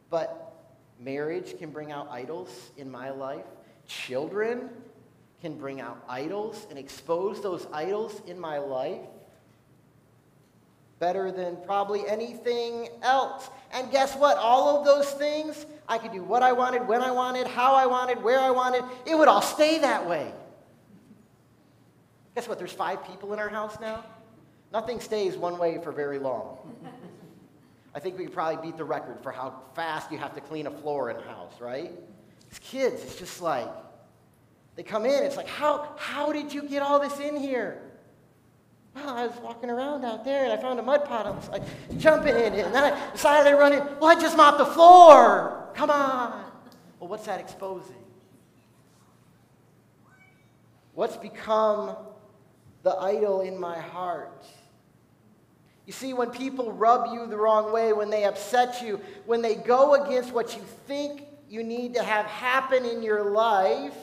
But 0.10 0.54
marriage 1.00 1.58
can 1.58 1.70
bring 1.70 1.92
out 1.92 2.10
idols 2.10 2.72
in 2.78 2.90
my 2.90 3.10
life. 3.10 3.46
Children 3.88 4.70
can 5.42 5.58
bring 5.58 5.80
out 5.82 6.04
idols 6.08 6.68
and 6.70 6.78
expose 6.78 7.42
those 7.42 7.68
idols 7.72 8.22
in 8.28 8.40
my 8.40 8.58
life 8.58 9.02
better 11.00 11.32
than 11.32 11.58
probably 11.66 12.08
anything 12.08 12.90
else. 13.02 13.50
And 13.72 13.90
guess 13.92 14.16
what? 14.16 14.38
All 14.38 14.78
of 14.78 14.86
those 14.86 15.10
things, 15.12 15.66
I 15.88 15.98
could 15.98 16.12
do 16.12 16.24
what 16.24 16.44
I 16.44 16.52
wanted, 16.52 16.88
when 16.88 17.02
I 17.02 17.12
wanted, 17.12 17.48
how 17.48 17.74
I 17.74 17.86
wanted, 17.86 18.22
where 18.22 18.40
I 18.40 18.52
wanted. 18.52 18.84
It 19.06 19.18
would 19.18 19.28
all 19.28 19.42
stay 19.42 19.80
that 19.80 20.08
way. 20.08 20.32
Guess 22.36 22.48
what? 22.48 22.58
There's 22.58 22.74
five 22.74 23.06
people 23.06 23.34
in 23.34 23.40
our 23.40 23.50
house 23.50 23.78
now. 23.80 24.04
Nothing 24.72 25.00
stays 25.00 25.36
one 25.36 25.58
way 25.58 25.80
for 25.82 25.92
very 25.92 26.20
long. 26.20 26.58
I 28.00 28.02
think 28.02 28.18
we 28.18 28.24
could 28.24 28.34
probably 28.34 28.66
beat 28.66 28.78
the 28.78 28.86
record 28.86 29.20
for 29.22 29.30
how 29.30 29.60
fast 29.76 30.10
you 30.10 30.18
have 30.20 30.34
to 30.36 30.40
clean 30.40 30.68
a 30.68 30.72
floor 30.72 31.10
in 31.10 31.18
a 31.18 31.22
house, 31.22 31.60
right? 31.60 31.92
These 32.50 32.60
kids, 32.60 33.04
it's 33.04 33.18
just 33.18 33.42
like, 33.42 33.68
they 34.78 34.84
come 34.84 35.06
in, 35.06 35.22
it's 35.26 35.36
like, 35.36 35.50
how, 35.50 35.86
how 35.98 36.32
did 36.32 36.54
you 36.54 36.62
get 36.62 36.82
all 36.82 37.02
this 37.02 37.20
in 37.20 37.36
here? 37.36 37.82
Well, 38.96 39.10
I 39.10 39.28
was 39.28 39.36
walking 39.42 39.70
around 39.70 40.06
out 40.06 40.24
there 40.24 40.46
and 40.46 40.54
I 40.54 40.56
found 40.56 40.80
a 40.80 40.82
mud 40.82 41.04
pot. 41.04 41.26
I 41.26 41.32
was 41.32 41.50
like 41.50 41.64
jumping 41.98 42.38
in 42.38 42.54
it. 42.54 42.68
And 42.68 42.74
then 42.74 42.86
I 42.86 43.12
decided 43.12 43.50
to 43.50 43.58
run 43.58 43.74
in. 43.74 43.80
Well, 44.00 44.06
I 44.06 44.16
just 44.16 44.38
mopped 44.38 44.60
the 44.60 44.66
floor. 44.66 45.68
Come 45.74 45.90
on. 45.90 46.50
Well, 47.02 47.10
what's 47.10 47.26
that 47.26 47.42
exposing? 47.42 47.98
What's 50.94 51.18
become 51.18 51.98
the 52.84 52.96
idol 52.96 53.42
in 53.42 53.60
my 53.60 53.78
heart? 53.78 54.46
You 55.90 55.94
see, 55.94 56.14
when 56.14 56.30
people 56.30 56.72
rub 56.72 57.12
you 57.12 57.26
the 57.26 57.36
wrong 57.36 57.74
way, 57.74 57.94
when 57.94 58.12
they 58.12 58.24
upset 58.24 58.80
you, 58.84 59.02
when 59.26 59.42
they 59.42 59.56
go 59.56 59.96
against 59.96 60.32
what 60.32 60.56
you 60.56 60.62
think 60.86 61.24
you 61.50 61.64
need 61.64 61.96
to 61.96 62.04
have 62.04 62.28
happen 62.28 62.86
in 62.86 63.02
your 63.02 63.32
life, 63.32 63.96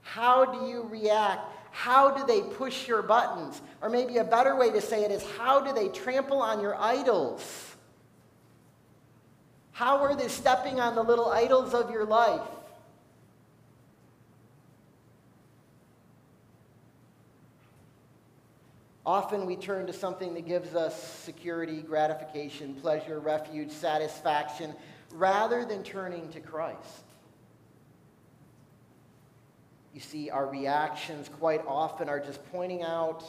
how 0.00 0.46
do 0.46 0.68
you 0.68 0.88
react? 0.90 1.42
How 1.70 2.10
do 2.16 2.26
they 2.26 2.40
push 2.54 2.88
your 2.88 3.02
buttons? 3.02 3.60
Or 3.82 3.90
maybe 3.90 4.16
a 4.16 4.24
better 4.24 4.56
way 4.56 4.70
to 4.70 4.80
say 4.80 5.04
it 5.04 5.10
is 5.10 5.22
how 5.36 5.60
do 5.60 5.74
they 5.74 5.88
trample 5.88 6.40
on 6.40 6.62
your 6.62 6.74
idols? 6.76 7.76
How 9.72 9.98
are 9.98 10.16
they 10.16 10.28
stepping 10.28 10.80
on 10.80 10.94
the 10.94 11.02
little 11.02 11.28
idols 11.28 11.74
of 11.74 11.90
your 11.90 12.06
life? 12.06 12.40
Often 19.06 19.46
we 19.46 19.56
turn 19.56 19.86
to 19.86 19.92
something 19.92 20.34
that 20.34 20.46
gives 20.46 20.74
us 20.74 21.02
security, 21.22 21.80
gratification, 21.80 22.74
pleasure, 22.74 23.18
refuge, 23.18 23.70
satisfaction. 23.70 24.74
rather 25.12 25.64
than 25.64 25.82
turning 25.82 26.28
to 26.30 26.38
Christ. 26.38 27.02
You 29.92 30.00
see, 30.00 30.30
our 30.30 30.46
reactions 30.46 31.28
quite 31.28 31.66
often 31.66 32.08
are 32.08 32.20
just 32.20 32.40
pointing 32.52 32.84
out 32.84 33.24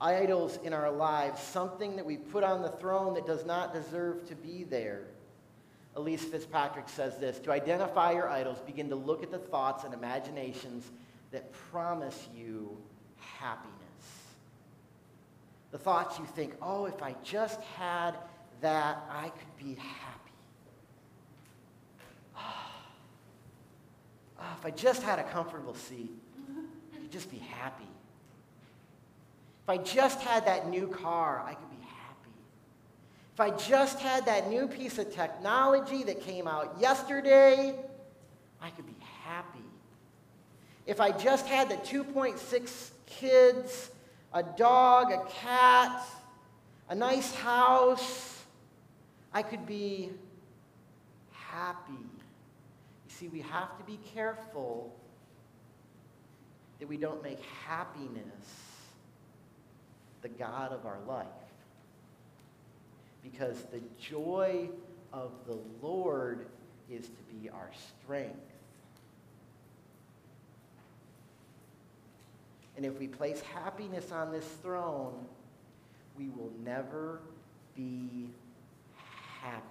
idols 0.00 0.58
in 0.62 0.72
our 0.72 0.90
lives, 0.90 1.40
something 1.40 1.96
that 1.96 2.04
we 2.06 2.16
put 2.16 2.44
on 2.44 2.62
the 2.62 2.68
throne 2.68 3.14
that 3.14 3.26
does 3.26 3.44
not 3.44 3.74
deserve 3.74 4.28
to 4.28 4.36
be 4.36 4.62
there. 4.62 5.02
Elyse 5.96 6.20
Fitzpatrick 6.20 6.88
says 6.88 7.18
this 7.18 7.38
To 7.40 7.52
identify 7.52 8.12
your 8.12 8.28
idols, 8.28 8.58
begin 8.64 8.88
to 8.88 8.96
look 8.96 9.22
at 9.22 9.30
the 9.30 9.38
thoughts 9.38 9.84
and 9.84 9.92
imaginations 9.92 10.90
that 11.30 11.52
promise 11.70 12.28
you 12.34 12.76
happiness. 13.16 13.81
The 15.72 15.78
thoughts 15.78 16.18
you 16.18 16.26
think, 16.26 16.54
oh, 16.60 16.84
if 16.84 17.02
I 17.02 17.16
just 17.24 17.60
had 17.78 18.12
that, 18.60 19.02
I 19.10 19.30
could 19.30 19.56
be 19.56 19.74
happy. 19.74 20.18
Oh, 24.38 24.56
if 24.58 24.66
I 24.66 24.70
just 24.70 25.02
had 25.02 25.18
a 25.18 25.24
comfortable 25.24 25.74
seat, 25.74 26.10
I 26.94 26.98
could 26.98 27.10
just 27.10 27.30
be 27.30 27.38
happy. 27.38 27.88
If 29.64 29.70
I 29.70 29.78
just 29.78 30.20
had 30.20 30.46
that 30.46 30.68
new 30.68 30.88
car, 30.88 31.42
I 31.46 31.54
could 31.54 31.70
be 31.70 31.86
happy. 31.86 32.34
If 33.34 33.40
I 33.40 33.50
just 33.50 34.00
had 34.00 34.26
that 34.26 34.50
new 34.50 34.66
piece 34.68 34.98
of 34.98 35.12
technology 35.14 36.02
that 36.04 36.20
came 36.20 36.46
out 36.46 36.76
yesterday, 36.80 37.74
I 38.60 38.70
could 38.70 38.86
be 38.86 38.96
happy. 39.24 39.64
If 40.86 41.00
I 41.00 41.12
just 41.12 41.46
had 41.46 41.70
the 41.70 41.76
2.6 41.76 42.90
kids, 43.06 43.90
a 44.34 44.42
dog, 44.42 45.12
a 45.12 45.24
cat, 45.30 46.02
a 46.88 46.94
nice 46.94 47.34
house, 47.34 48.42
I 49.32 49.42
could 49.42 49.66
be 49.66 50.10
happy. 51.32 51.92
You 51.92 53.08
see, 53.08 53.28
we 53.28 53.40
have 53.40 53.76
to 53.78 53.84
be 53.84 53.98
careful 54.14 54.94
that 56.78 56.88
we 56.88 56.96
don't 56.96 57.22
make 57.22 57.40
happiness 57.66 58.26
the 60.22 60.28
God 60.28 60.72
of 60.72 60.86
our 60.86 60.98
life. 61.06 61.26
Because 63.22 63.62
the 63.72 63.80
joy 64.00 64.68
of 65.12 65.30
the 65.46 65.58
Lord 65.80 66.46
is 66.90 67.06
to 67.06 67.22
be 67.32 67.50
our 67.50 67.70
strength. 68.02 68.36
And 72.82 72.92
if 72.92 72.98
we 72.98 73.06
place 73.06 73.40
happiness 73.54 74.10
on 74.10 74.32
this 74.32 74.44
throne, 74.60 75.14
we 76.18 76.30
will 76.30 76.50
never 76.64 77.20
be 77.76 78.28
happy. 79.40 79.62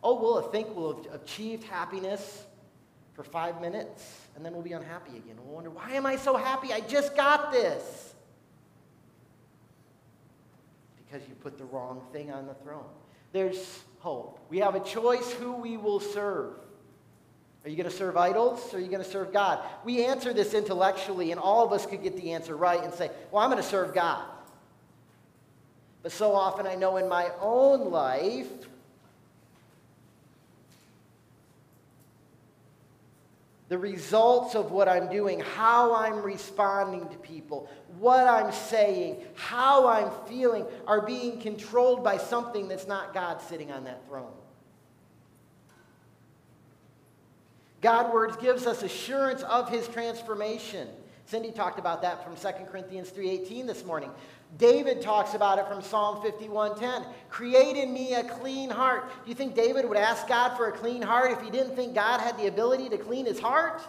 Oh, 0.00 0.14
we'll 0.14 0.40
think 0.42 0.68
we'll 0.76 1.02
have 1.02 1.12
achieved 1.12 1.64
happiness 1.64 2.44
for 3.14 3.24
five 3.24 3.60
minutes, 3.60 4.28
and 4.36 4.44
then 4.44 4.52
we'll 4.52 4.62
be 4.62 4.74
unhappy 4.74 5.16
again. 5.16 5.34
We'll 5.44 5.56
wonder, 5.56 5.70
why 5.70 5.90
am 5.94 6.06
I 6.06 6.14
so 6.14 6.36
happy? 6.36 6.72
I 6.72 6.78
just 6.78 7.16
got 7.16 7.50
this 7.50 8.14
because 11.04 11.26
you 11.28 11.34
put 11.34 11.58
the 11.58 11.64
wrong 11.64 12.00
thing 12.12 12.30
on 12.30 12.46
the 12.46 12.54
throne. 12.54 12.86
There's 13.32 13.82
hope. 13.98 14.38
We 14.50 14.58
have 14.58 14.76
a 14.76 14.80
choice 14.84 15.32
who 15.32 15.54
we 15.54 15.76
will 15.76 15.98
serve. 15.98 16.52
Are 17.66 17.68
you 17.68 17.74
going 17.74 17.90
to 17.90 17.96
serve 17.96 18.16
idols 18.16 18.72
or 18.72 18.76
are 18.76 18.80
you 18.80 18.86
going 18.86 19.02
to 19.02 19.10
serve 19.10 19.32
God? 19.32 19.58
We 19.84 20.04
answer 20.04 20.32
this 20.32 20.54
intellectually, 20.54 21.32
and 21.32 21.40
all 21.40 21.66
of 21.66 21.72
us 21.72 21.84
could 21.84 22.00
get 22.00 22.16
the 22.16 22.30
answer 22.30 22.54
right 22.56 22.80
and 22.80 22.94
say, 22.94 23.10
Well, 23.32 23.42
I'm 23.42 23.50
going 23.50 23.60
to 23.60 23.68
serve 23.68 23.92
God. 23.92 24.24
But 26.04 26.12
so 26.12 26.32
often 26.32 26.68
I 26.68 26.76
know 26.76 26.96
in 26.96 27.08
my 27.08 27.28
own 27.40 27.90
life, 27.90 28.46
the 33.68 33.78
results 33.78 34.54
of 34.54 34.70
what 34.70 34.88
I'm 34.88 35.10
doing, 35.10 35.40
how 35.40 35.92
I'm 35.92 36.22
responding 36.22 37.08
to 37.08 37.16
people, 37.16 37.68
what 37.98 38.28
I'm 38.28 38.52
saying, 38.52 39.24
how 39.34 39.88
I'm 39.88 40.12
feeling 40.28 40.64
are 40.86 41.04
being 41.04 41.40
controlled 41.40 42.04
by 42.04 42.18
something 42.18 42.68
that's 42.68 42.86
not 42.86 43.12
God 43.12 43.42
sitting 43.42 43.72
on 43.72 43.82
that 43.86 44.06
throne. 44.06 44.30
God 47.80 48.12
words 48.12 48.36
gives 48.36 48.66
us 48.66 48.82
assurance 48.82 49.42
of 49.42 49.68
his 49.68 49.86
transformation. 49.88 50.88
Cindy 51.26 51.50
talked 51.50 51.78
about 51.78 52.02
that 52.02 52.24
from 52.24 52.36
2 52.36 52.66
Corinthians 52.66 53.10
3:18 53.10 53.66
this 53.66 53.84
morning. 53.84 54.10
David 54.58 55.02
talks 55.02 55.34
about 55.34 55.58
it 55.58 55.66
from 55.66 55.82
Psalm 55.82 56.22
51:10. 56.22 57.04
Create 57.28 57.76
in 57.76 57.92
me 57.92 58.14
a 58.14 58.22
clean 58.22 58.70
heart. 58.70 59.08
Do 59.24 59.28
you 59.28 59.34
think 59.34 59.54
David 59.54 59.88
would 59.88 59.98
ask 59.98 60.28
God 60.28 60.56
for 60.56 60.68
a 60.68 60.72
clean 60.72 61.02
heart 61.02 61.32
if 61.32 61.40
he 61.40 61.50
didn't 61.50 61.74
think 61.74 61.94
God 61.94 62.20
had 62.20 62.38
the 62.38 62.46
ability 62.46 62.88
to 62.90 62.98
clean 62.98 63.26
his 63.26 63.40
heart? 63.40 63.82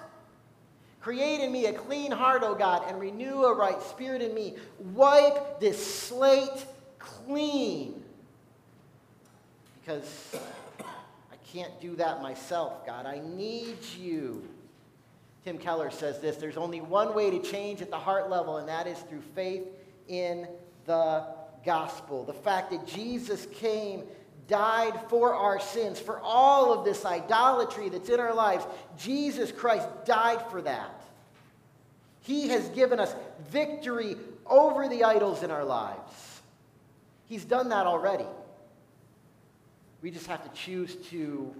Create 1.00 1.40
in 1.40 1.52
me 1.52 1.68
a 1.68 1.74
clean 1.74 2.12
heart, 2.12 2.44
O 2.44 2.56
God, 2.56 2.84
and 2.88 3.00
renew 3.00 3.46
a 3.46 3.54
right 3.54 3.82
spirit 3.84 4.22
in 4.22 4.34
me. 4.34 4.58
Wipe 4.94 5.60
this 5.60 6.08
slate 6.08 6.66
clean. 7.00 8.04
Because 9.80 10.36
can't 11.54 11.80
do 11.80 11.96
that 11.96 12.22
myself, 12.22 12.86
God. 12.86 13.06
I 13.06 13.20
need 13.20 13.78
you. 13.98 14.48
Tim 15.44 15.58
Keller 15.58 15.90
says 15.92 16.20
this 16.20 16.36
there's 16.38 16.58
only 16.58 16.82
one 16.82 17.16
way 17.16 17.30
to 17.32 17.40
change 17.40 17.82
at 17.82 17.90
the 17.90 17.98
heart 17.98 18.30
level, 18.30 18.58
and 18.58 18.68
that 18.68 18.88
is 18.88 18.98
through 19.00 19.22
faith 19.34 19.64
in 20.08 20.48
the 20.86 21.26
gospel. 21.66 22.24
The 22.24 22.34
fact 22.34 22.72
that 22.72 22.86
Jesus 22.86 23.48
came, 23.54 24.04
died 24.48 25.00
for 25.10 25.34
our 25.34 25.60
sins, 25.60 26.00
for 26.00 26.20
all 26.20 26.74
of 26.74 26.86
this 26.86 27.06
idolatry 27.06 27.90
that's 27.90 28.10
in 28.10 28.20
our 28.20 28.34
lives. 28.34 28.66
Jesus 28.98 29.52
Christ 29.52 29.88
died 30.06 30.42
for 30.50 30.62
that. 30.62 31.02
He 32.22 32.50
has 32.50 32.68
given 32.70 33.00
us 33.00 33.16
victory 33.50 34.18
over 34.46 34.90
the 34.90 35.04
idols 35.06 35.44
in 35.44 35.52
our 35.52 35.64
lives. 35.64 36.42
He's 37.28 37.46
done 37.46 37.70
that 37.70 37.86
already. 37.86 38.26
We 40.02 40.12
just 40.12 40.28
have 40.28 40.44
to 40.44 40.60
choose 40.60 40.96
to 41.10 41.54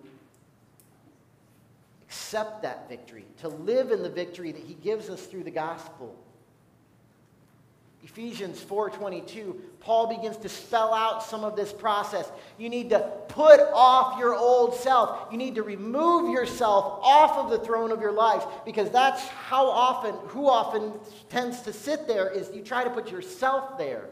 accept 2.08 2.62
that 2.62 2.88
victory, 2.88 3.26
to 3.42 3.50
live 3.50 3.92
in 3.92 4.04
the 4.04 4.10
victory 4.10 4.52
that 4.52 4.64
he 4.64 4.76
gives 4.76 5.10
us 5.10 5.26
through 5.26 5.44
the 5.44 5.52
gospel. 5.52 6.16
Ephesians 8.04 8.62
4:22, 8.62 9.60
Paul 9.82 10.08
begins 10.08 10.38
to 10.38 10.48
spell 10.48 10.94
out 10.94 11.22
some 11.22 11.44
of 11.44 11.58
this 11.58 11.74
process. 11.74 12.32
You 12.58 12.70
need 12.70 12.90
to 12.92 13.00
put 13.28 13.60
off 13.74 14.18
your 14.18 14.34
old 14.34 14.76
self. 14.76 15.28
You 15.30 15.38
need 15.38 15.56
to 15.56 15.64
remove 15.64 16.32
yourself 16.32 17.00
off 17.04 17.38
of 17.38 17.50
the 17.50 17.60
throne 17.60 17.92
of 17.92 18.00
your 18.00 18.14
life 18.14 18.46
because 18.64 18.90
that's 18.92 19.22
how 19.28 19.68
often 19.68 20.16
who 20.28 20.48
often 20.48 20.94
tends 21.30 21.62
to 21.64 21.74
sit 21.74 22.08
there 22.08 22.30
is 22.30 22.50
you 22.54 22.62
try 22.62 22.86
to 22.86 22.90
put 22.90 23.12
yourself 23.12 23.78
there 23.78 24.10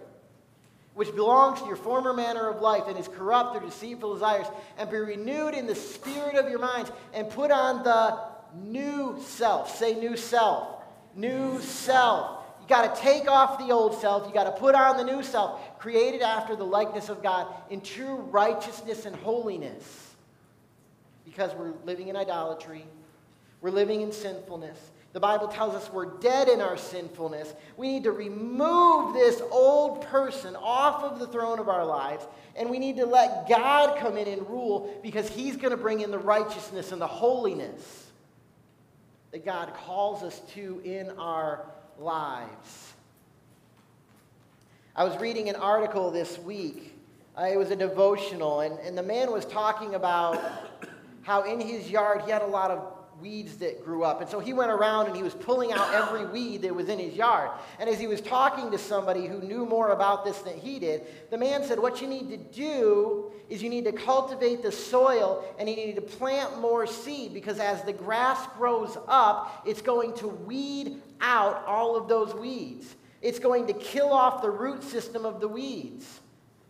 which 0.95 1.13
belongs 1.15 1.61
to 1.61 1.67
your 1.67 1.75
former 1.75 2.13
manner 2.13 2.49
of 2.49 2.61
life 2.61 2.83
and 2.87 2.97
is 2.97 3.07
corrupt 3.07 3.55
through 3.55 3.67
deceitful 3.67 4.13
desires 4.13 4.47
and 4.77 4.89
be 4.89 4.97
renewed 4.97 5.53
in 5.53 5.67
the 5.67 5.75
spirit 5.75 6.35
of 6.35 6.49
your 6.49 6.59
minds 6.59 6.91
and 7.13 7.29
put 7.29 7.51
on 7.51 7.83
the 7.83 8.17
new 8.63 9.17
self. 9.21 9.77
Say 9.77 9.93
new 9.93 10.17
self. 10.17 10.81
New 11.15 11.61
self 11.61 12.45
you 12.65 12.69
got 12.69 12.95
to 12.95 12.99
take 12.99 13.29
off 13.29 13.59
the 13.59 13.71
old 13.71 14.01
self. 14.01 14.27
You 14.27 14.33
got 14.33 14.45
to 14.45 14.51
put 14.51 14.73
on 14.73 14.97
the 14.97 15.03
new 15.03 15.21
self, 15.21 15.77
created 15.77 16.23
after 16.23 16.55
the 16.55 16.63
likeness 16.63 17.09
of 17.09 17.21
God 17.21 17.45
in 17.69 17.79
true 17.79 18.15
righteousness 18.15 19.05
and 19.05 19.15
holiness. 19.17 20.15
Because 21.25 21.53
we're 21.53 21.73
living 21.83 22.07
in 22.07 22.15
idolatry, 22.15 22.83
we're 23.61 23.69
living 23.69 24.01
in 24.01 24.11
sinfulness. 24.11 24.79
The 25.15 25.21
Bible 25.21 25.47
tells 25.47 25.73
us 25.73 25.89
we're 25.93 26.17
dead 26.19 26.49
in 26.49 26.59
our 26.59 26.75
sinfulness. 26.75 27.53
We 27.77 27.87
need 27.87 28.03
to 28.03 28.11
remove 28.11 29.13
this 29.13 29.41
old 29.49 30.01
person 30.01 30.57
off 30.57 31.05
of 31.05 31.19
the 31.19 31.27
throne 31.27 31.57
of 31.57 31.69
our 31.69 31.85
lives, 31.85 32.27
and 32.53 32.69
we 32.69 32.79
need 32.79 32.97
to 32.97 33.05
let 33.05 33.47
God 33.47 33.97
come 33.97 34.17
in 34.17 34.27
and 34.27 34.41
rule 34.49 34.99
because 35.01 35.29
He's 35.29 35.55
going 35.55 35.71
to 35.71 35.77
bring 35.77 36.01
in 36.01 36.11
the 36.11 36.19
righteousness 36.19 36.91
and 36.91 36.99
the 37.01 37.07
holiness 37.07 38.07
that 39.31 39.45
God 39.45 39.73
calls 39.73 40.21
us 40.21 40.41
to 40.55 40.81
in 40.83 41.09
our 41.11 41.65
lives. 41.97 42.93
I 44.97 45.05
was 45.05 45.17
reading 45.21 45.47
an 45.47 45.55
article 45.55 46.11
this 46.11 46.37
week. 46.39 46.93
Uh, 47.37 47.43
it 47.43 47.57
was 47.57 47.71
a 47.71 47.75
devotional, 47.77 48.59
and, 48.59 48.77
and 48.79 48.97
the 48.97 49.03
man 49.03 49.31
was 49.31 49.45
talking 49.45 49.95
about 49.95 50.43
how 51.21 51.43
in 51.43 51.61
his 51.61 51.89
yard 51.89 52.23
he 52.25 52.31
had 52.31 52.41
a 52.41 52.47
lot 52.47 52.69
of 52.69 52.94
weeds 53.21 53.57
that 53.57 53.83
grew 53.83 54.03
up. 54.03 54.21
And 54.21 54.29
so 54.29 54.39
he 54.39 54.53
went 54.53 54.71
around 54.71 55.07
and 55.07 55.15
he 55.15 55.23
was 55.23 55.33
pulling 55.33 55.71
out 55.71 55.93
every 55.93 56.25
weed 56.25 56.61
that 56.63 56.75
was 56.75 56.89
in 56.89 56.99
his 56.99 57.13
yard. 57.13 57.49
And 57.79 57.89
as 57.89 57.99
he 57.99 58.07
was 58.07 58.21
talking 58.21 58.71
to 58.71 58.77
somebody 58.77 59.25
who 59.25 59.39
knew 59.39 59.65
more 59.65 59.91
about 59.91 60.25
this 60.25 60.37
than 60.39 60.57
he 60.57 60.79
did, 60.79 61.03
the 61.29 61.37
man 61.37 61.63
said, 61.63 61.79
What 61.79 62.01
you 62.01 62.07
need 62.07 62.29
to 62.29 62.37
do 62.37 63.31
is 63.49 63.61
you 63.61 63.69
need 63.69 63.85
to 63.85 63.91
cultivate 63.91 64.61
the 64.61 64.71
soil 64.71 65.43
and 65.59 65.69
you 65.69 65.75
need 65.75 65.95
to 65.95 66.01
plant 66.01 66.59
more 66.59 66.87
seed 66.87 67.33
because 67.33 67.59
as 67.59 67.81
the 67.83 67.93
grass 67.93 68.47
grows 68.57 68.97
up, 69.07 69.63
it's 69.65 69.81
going 69.81 70.13
to 70.15 70.27
weed 70.27 71.01
out 71.21 71.63
all 71.65 71.95
of 71.95 72.07
those 72.07 72.33
weeds. 72.33 72.95
It's 73.21 73.39
going 73.39 73.67
to 73.67 73.73
kill 73.73 74.11
off 74.11 74.41
the 74.41 74.49
root 74.49 74.83
system 74.83 75.25
of 75.25 75.39
the 75.39 75.47
weeds. 75.47 76.21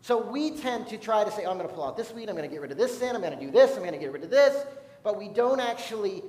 So 0.06 0.22
we 0.22 0.52
tend 0.52 0.88
to 0.90 0.98
try 0.98 1.24
to 1.24 1.32
say, 1.32 1.46
oh, 1.46 1.52
I'm 1.52 1.58
going 1.58 1.68
to 1.68 1.74
pull 1.74 1.84
out 1.84 1.98
this 1.98 2.14
weed, 2.14 2.30
I'm 2.30 2.36
going 2.36 2.48
to 2.48 2.54
get 2.54 2.62
rid 2.62 2.72
of 2.72 2.78
this 2.78 2.96
sin, 2.96 3.16
I'm 3.16 3.22
going 3.22 3.38
to 3.38 3.44
do 3.44 3.50
this, 3.50 3.72
I'm 3.72 3.80
going 3.80 3.94
to 3.94 3.98
get 3.98 4.12
rid 4.12 4.24
of 4.24 4.30
this, 4.30 4.64
but 5.06 5.20
we 5.20 5.28
don't 5.28 5.60
actually 5.60 6.24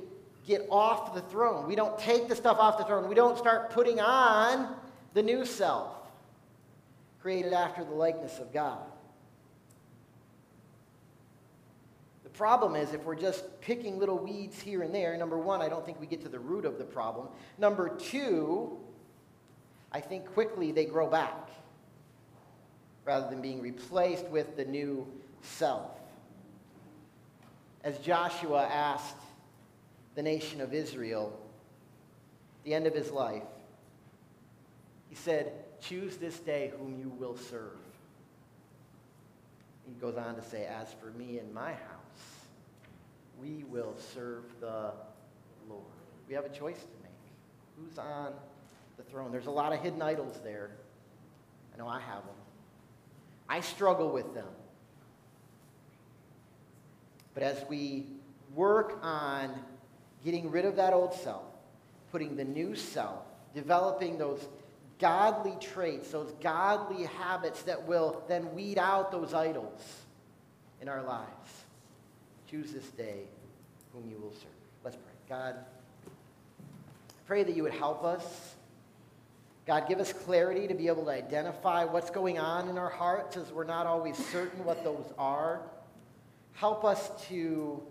get 0.46 0.66
off 0.70 1.14
the 1.14 1.22
throne. 1.22 1.66
We 1.66 1.74
don't 1.74 1.98
take 1.98 2.28
the 2.28 2.36
stuff 2.36 2.58
off 2.58 2.76
the 2.76 2.84
throne. 2.84 3.08
We 3.08 3.14
don't 3.14 3.38
start 3.38 3.70
putting 3.70 4.00
on 4.00 4.76
the 5.14 5.22
new 5.22 5.46
self, 5.46 5.94
created 7.22 7.54
after 7.54 7.82
the 7.82 7.94
likeness 7.94 8.38
of 8.38 8.52
God. 8.52 8.84
The 12.22 12.28
problem 12.28 12.76
is 12.76 12.92
if 12.92 13.02
we're 13.02 13.14
just 13.14 13.44
picking 13.62 13.98
little 13.98 14.18
weeds 14.18 14.60
here 14.60 14.82
and 14.82 14.94
there, 14.94 15.16
number 15.16 15.38
one, 15.38 15.62
I 15.62 15.70
don't 15.70 15.86
think 15.86 15.98
we 15.98 16.06
get 16.06 16.20
to 16.24 16.28
the 16.28 16.38
root 16.38 16.66
of 16.66 16.76
the 16.76 16.84
problem. 16.84 17.28
Number 17.56 17.88
two, 17.88 18.76
I 19.90 20.00
think 20.00 20.30
quickly 20.34 20.70
they 20.70 20.84
grow 20.84 21.08
back 21.08 21.48
rather 23.06 23.30
than 23.30 23.40
being 23.40 23.62
replaced 23.62 24.26
with 24.26 24.54
the 24.58 24.66
new 24.66 25.06
self. 25.40 25.92
As 27.86 27.98
Joshua 27.98 28.64
asked 28.64 29.14
the 30.16 30.22
nation 30.22 30.60
of 30.60 30.74
Israel 30.74 31.32
the 32.64 32.74
end 32.74 32.88
of 32.88 32.92
his 32.92 33.12
life, 33.12 33.44
he 35.08 35.14
said, 35.14 35.52
Choose 35.80 36.16
this 36.16 36.40
day 36.40 36.72
whom 36.76 36.98
you 36.98 37.08
will 37.10 37.36
serve. 37.36 37.78
He 39.86 39.94
goes 40.00 40.16
on 40.16 40.34
to 40.34 40.42
say, 40.42 40.66
As 40.66 40.88
for 40.94 41.16
me 41.16 41.38
and 41.38 41.54
my 41.54 41.70
house, 41.70 42.48
we 43.40 43.62
will 43.70 43.94
serve 44.12 44.42
the 44.58 44.90
Lord. 45.68 45.84
We 46.28 46.34
have 46.34 46.44
a 46.44 46.48
choice 46.48 46.80
to 46.80 46.88
make. 47.04 47.12
Who's 47.78 47.98
on 47.98 48.32
the 48.96 49.04
throne? 49.04 49.30
There's 49.30 49.46
a 49.46 49.52
lot 49.52 49.72
of 49.72 49.78
hidden 49.78 50.02
idols 50.02 50.40
there. 50.42 50.70
I 51.72 51.78
know 51.78 51.86
I 51.86 52.00
have 52.00 52.24
them. 52.24 52.34
I 53.48 53.60
struggle 53.60 54.10
with 54.10 54.34
them. 54.34 54.48
But 57.36 57.42
as 57.42 57.62
we 57.68 58.06
work 58.54 58.98
on 59.02 59.54
getting 60.24 60.50
rid 60.50 60.64
of 60.64 60.76
that 60.76 60.94
old 60.94 61.12
self, 61.12 61.44
putting 62.10 62.34
the 62.34 62.44
new 62.44 62.74
self, 62.74 63.24
developing 63.54 64.16
those 64.16 64.48
godly 64.98 65.54
traits, 65.60 66.12
those 66.12 66.32
godly 66.40 67.04
habits 67.04 67.62
that 67.64 67.86
will 67.86 68.24
then 68.26 68.54
weed 68.54 68.78
out 68.78 69.12
those 69.12 69.34
idols 69.34 69.82
in 70.80 70.88
our 70.88 71.02
lives. 71.02 71.50
Choose 72.50 72.72
this 72.72 72.86
day 72.92 73.24
whom 73.92 74.08
you 74.08 74.16
will 74.16 74.32
serve. 74.32 74.48
Let's 74.82 74.96
pray. 74.96 75.12
God, 75.28 75.56
pray 77.26 77.42
that 77.42 77.54
you 77.54 77.64
would 77.64 77.74
help 77.74 78.02
us 78.02 78.54
God, 79.66 79.88
give 79.88 79.98
us 79.98 80.12
clarity 80.12 80.68
to 80.68 80.74
be 80.74 80.86
able 80.86 81.04
to 81.06 81.10
identify 81.10 81.84
what's 81.84 82.08
going 82.08 82.38
on 82.38 82.68
in 82.68 82.78
our 82.78 82.88
hearts 82.88 83.36
as 83.36 83.50
we're 83.50 83.64
not 83.64 83.84
always 83.84 84.16
certain 84.28 84.64
what 84.64 84.84
those 84.84 85.12
are. 85.18 85.60
Help 86.56 86.86
us 86.86 87.10
to 87.28 87.82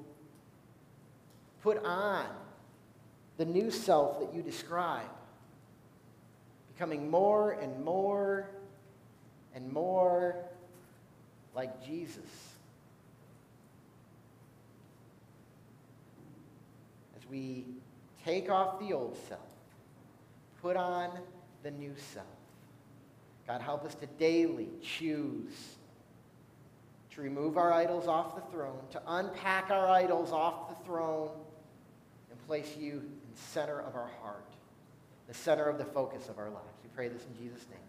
put 1.62 1.84
on 1.86 2.26
the 3.38 3.46
new 3.46 3.70
self 3.70 4.20
that 4.20 4.34
you 4.34 4.42
describe, 4.42 5.06
becoming 6.74 7.10
more 7.10 7.52
and 7.54 7.86
more 7.86 8.50
and 9.54 9.72
more 9.72 10.36
like 11.54 11.86
Jesus. 11.86 12.20
As 17.16 17.30
we 17.30 17.66
take 18.24 18.50
off 18.50 18.80
the 18.80 18.94
old 18.94 19.16
self, 19.30 19.40
put 20.64 20.76
on 20.76 21.12
the 21.62 21.70
new 21.70 21.94
self. 22.14 22.26
God, 23.46 23.62
help 23.62 23.86
us 23.86 23.94
to 23.96 24.08
daily 24.08 24.70
choose 24.82 25.75
to 27.16 27.22
remove 27.22 27.58
our 27.58 27.72
idols 27.72 28.08
off 28.08 28.36
the 28.36 28.42
throne, 28.52 28.78
to 28.92 29.02
unpack 29.08 29.72
our 29.72 29.88
idols 29.88 30.32
off 30.32 30.70
the 30.70 30.86
throne, 30.86 31.30
and 32.30 32.48
place 32.48 32.76
you 32.78 32.92
in 32.92 33.32
the 33.34 33.42
center 33.54 33.80
of 33.80 33.96
our 33.96 34.10
heart, 34.22 34.46
the 35.28 35.34
center 35.34 35.66
of 35.66 35.78
the 35.78 35.86
focus 35.86 36.28
of 36.28 36.38
our 36.38 36.50
lives. 36.50 36.78
We 36.84 36.90
pray 36.94 37.08
this 37.08 37.24
in 37.26 37.38
Jesus' 37.38 37.66
name. 37.70 37.80